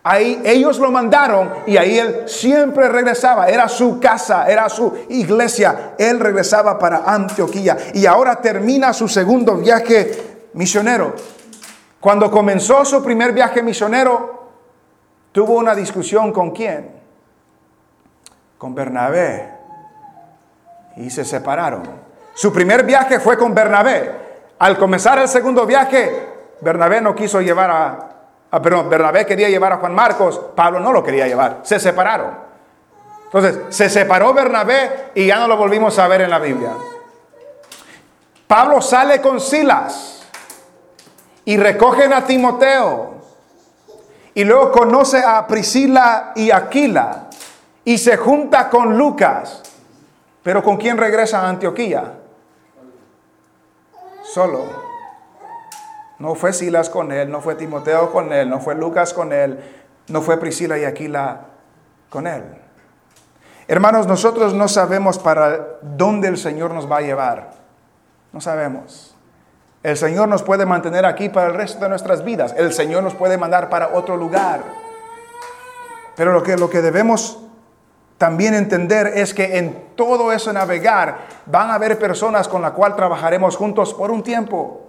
[0.01, 3.49] Ahí ellos lo mandaron y ahí él siempre regresaba.
[3.49, 5.95] Era su casa, era su iglesia.
[5.97, 11.15] Él regresaba para Antioquía y ahora termina su segundo viaje misionero.
[12.05, 14.49] Cuando comenzó su primer viaje misionero,
[15.31, 16.91] tuvo una discusión con quién?
[18.59, 19.51] Con Bernabé.
[20.97, 21.81] Y se separaron.
[22.35, 24.11] Su primer viaje fue con Bernabé.
[24.59, 26.29] Al comenzar el segundo viaje,
[26.61, 28.09] Bernabé no quiso llevar a,
[28.51, 31.61] a perdón, Bernabé quería llevar a Juan Marcos, Pablo no lo quería llevar.
[31.63, 32.37] Se separaron.
[33.23, 36.73] Entonces, se separó Bernabé y ya no lo volvimos a ver en la Biblia.
[38.45, 40.15] Pablo sale con Silas
[41.45, 43.15] y recogen a Timoteo.
[44.33, 47.27] Y luego conoce a Priscila y Aquila
[47.85, 49.63] y se junta con Lucas.
[50.43, 52.13] Pero ¿con quién regresa a Antioquía?
[54.23, 54.65] Solo.
[56.19, 59.59] No fue Silas con él, no fue Timoteo con él, no fue Lucas con él,
[60.07, 61.41] no fue Priscila y Aquila
[62.09, 62.43] con él.
[63.67, 67.51] Hermanos, nosotros no sabemos para dónde el Señor nos va a llevar.
[68.31, 69.14] No sabemos.
[69.85, 72.55] El Señor nos puede mantener aquí para el resto de nuestras vidas.
[72.57, 74.61] El Señor nos puede mandar para otro lugar.
[76.15, 77.37] Pero lo que, lo que debemos
[78.17, 82.97] también entender es que en todo eso navegar van a haber personas con las cuales
[82.97, 84.87] trabajaremos juntos por un tiempo.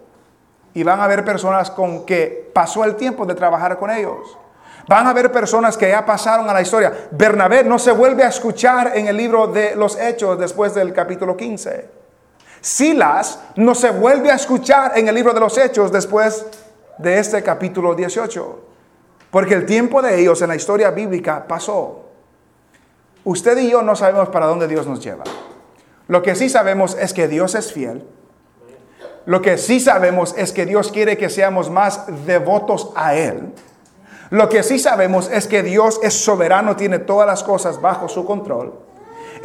[0.73, 4.39] Y van a haber personas con que pasó el tiempo de trabajar con ellos.
[4.89, 7.09] Van a haber personas que ya pasaron a la historia.
[7.11, 11.37] Bernabé no se vuelve a escuchar en el libro de los Hechos después del capítulo
[11.37, 12.06] 15.
[12.67, 16.45] Silas no se vuelve a escuchar en el libro de los Hechos después
[16.99, 18.59] de este capítulo 18,
[19.31, 22.07] porque el tiempo de ellos en la historia bíblica pasó.
[23.23, 25.23] Usted y yo no sabemos para dónde Dios nos lleva.
[26.09, 28.05] Lo que sí sabemos es que Dios es fiel.
[29.27, 33.53] Lo que sí sabemos es que Dios quiere que seamos más devotos a Él.
[34.31, 38.25] Lo que sí sabemos es que Dios es soberano, tiene todas las cosas bajo su
[38.25, 38.86] control.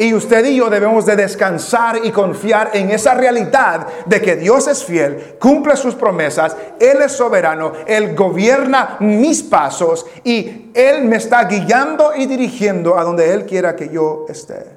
[0.02, 4.68] Y usted y yo debemos de descansar y confiar en esa realidad de que Dios
[4.68, 11.18] es fiel, cumple sus promesas, Él es soberano, Él gobierna mis pasos y Él me
[11.18, 14.72] está guiando y dirigiendo a donde Él quiera que yo esté.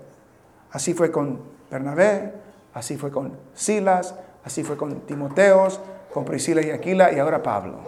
[0.72, 2.34] Así fue con Bernabé,
[2.74, 4.14] así fue con Silas,
[4.44, 5.80] así fue con Timoteos,
[6.12, 7.78] con Priscila y Aquila y ahora Pablo.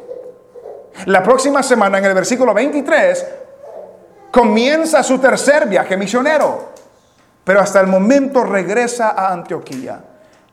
[1.05, 3.27] La próxima semana en el versículo 23
[4.31, 6.76] comienza su tercer viaje misionero.
[7.47, 10.03] Pero hasta el momento regresa a Antioquía.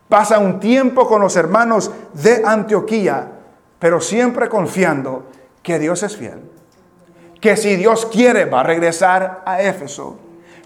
[0.07, 3.31] Pasa un tiempo con los hermanos de Antioquía,
[3.79, 5.25] pero siempre confiando
[5.63, 6.41] que Dios es fiel.
[7.41, 10.19] Que si Dios quiere va a regresar a Éfeso.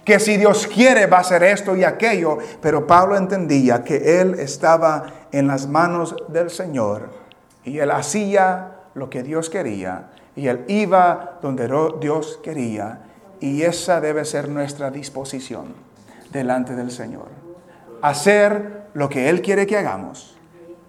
[0.04, 2.40] Que si Dios quiere va a hacer esto y aquello.
[2.62, 7.10] Pero Pablo entendía que él estaba en las manos del Señor.
[7.64, 10.10] Y él hacía lo que Dios quería.
[10.36, 11.70] Y él iba donde
[12.02, 13.00] Dios quería.
[13.40, 15.87] Y esa debe ser nuestra disposición
[16.32, 17.28] delante del Señor.
[18.02, 20.38] Hacer lo que Él quiere que hagamos.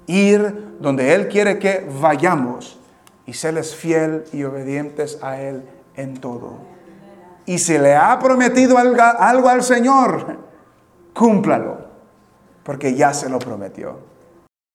[0.07, 2.79] Ir donde Él quiere que vayamos.
[3.27, 5.63] Y serles fiel y obedientes a Él
[5.97, 6.57] en todo.
[7.45, 10.39] Y si le ha prometido algo, al Señor,
[11.15, 11.89] cúmplalo.
[12.63, 13.99] Porque ya se lo prometió.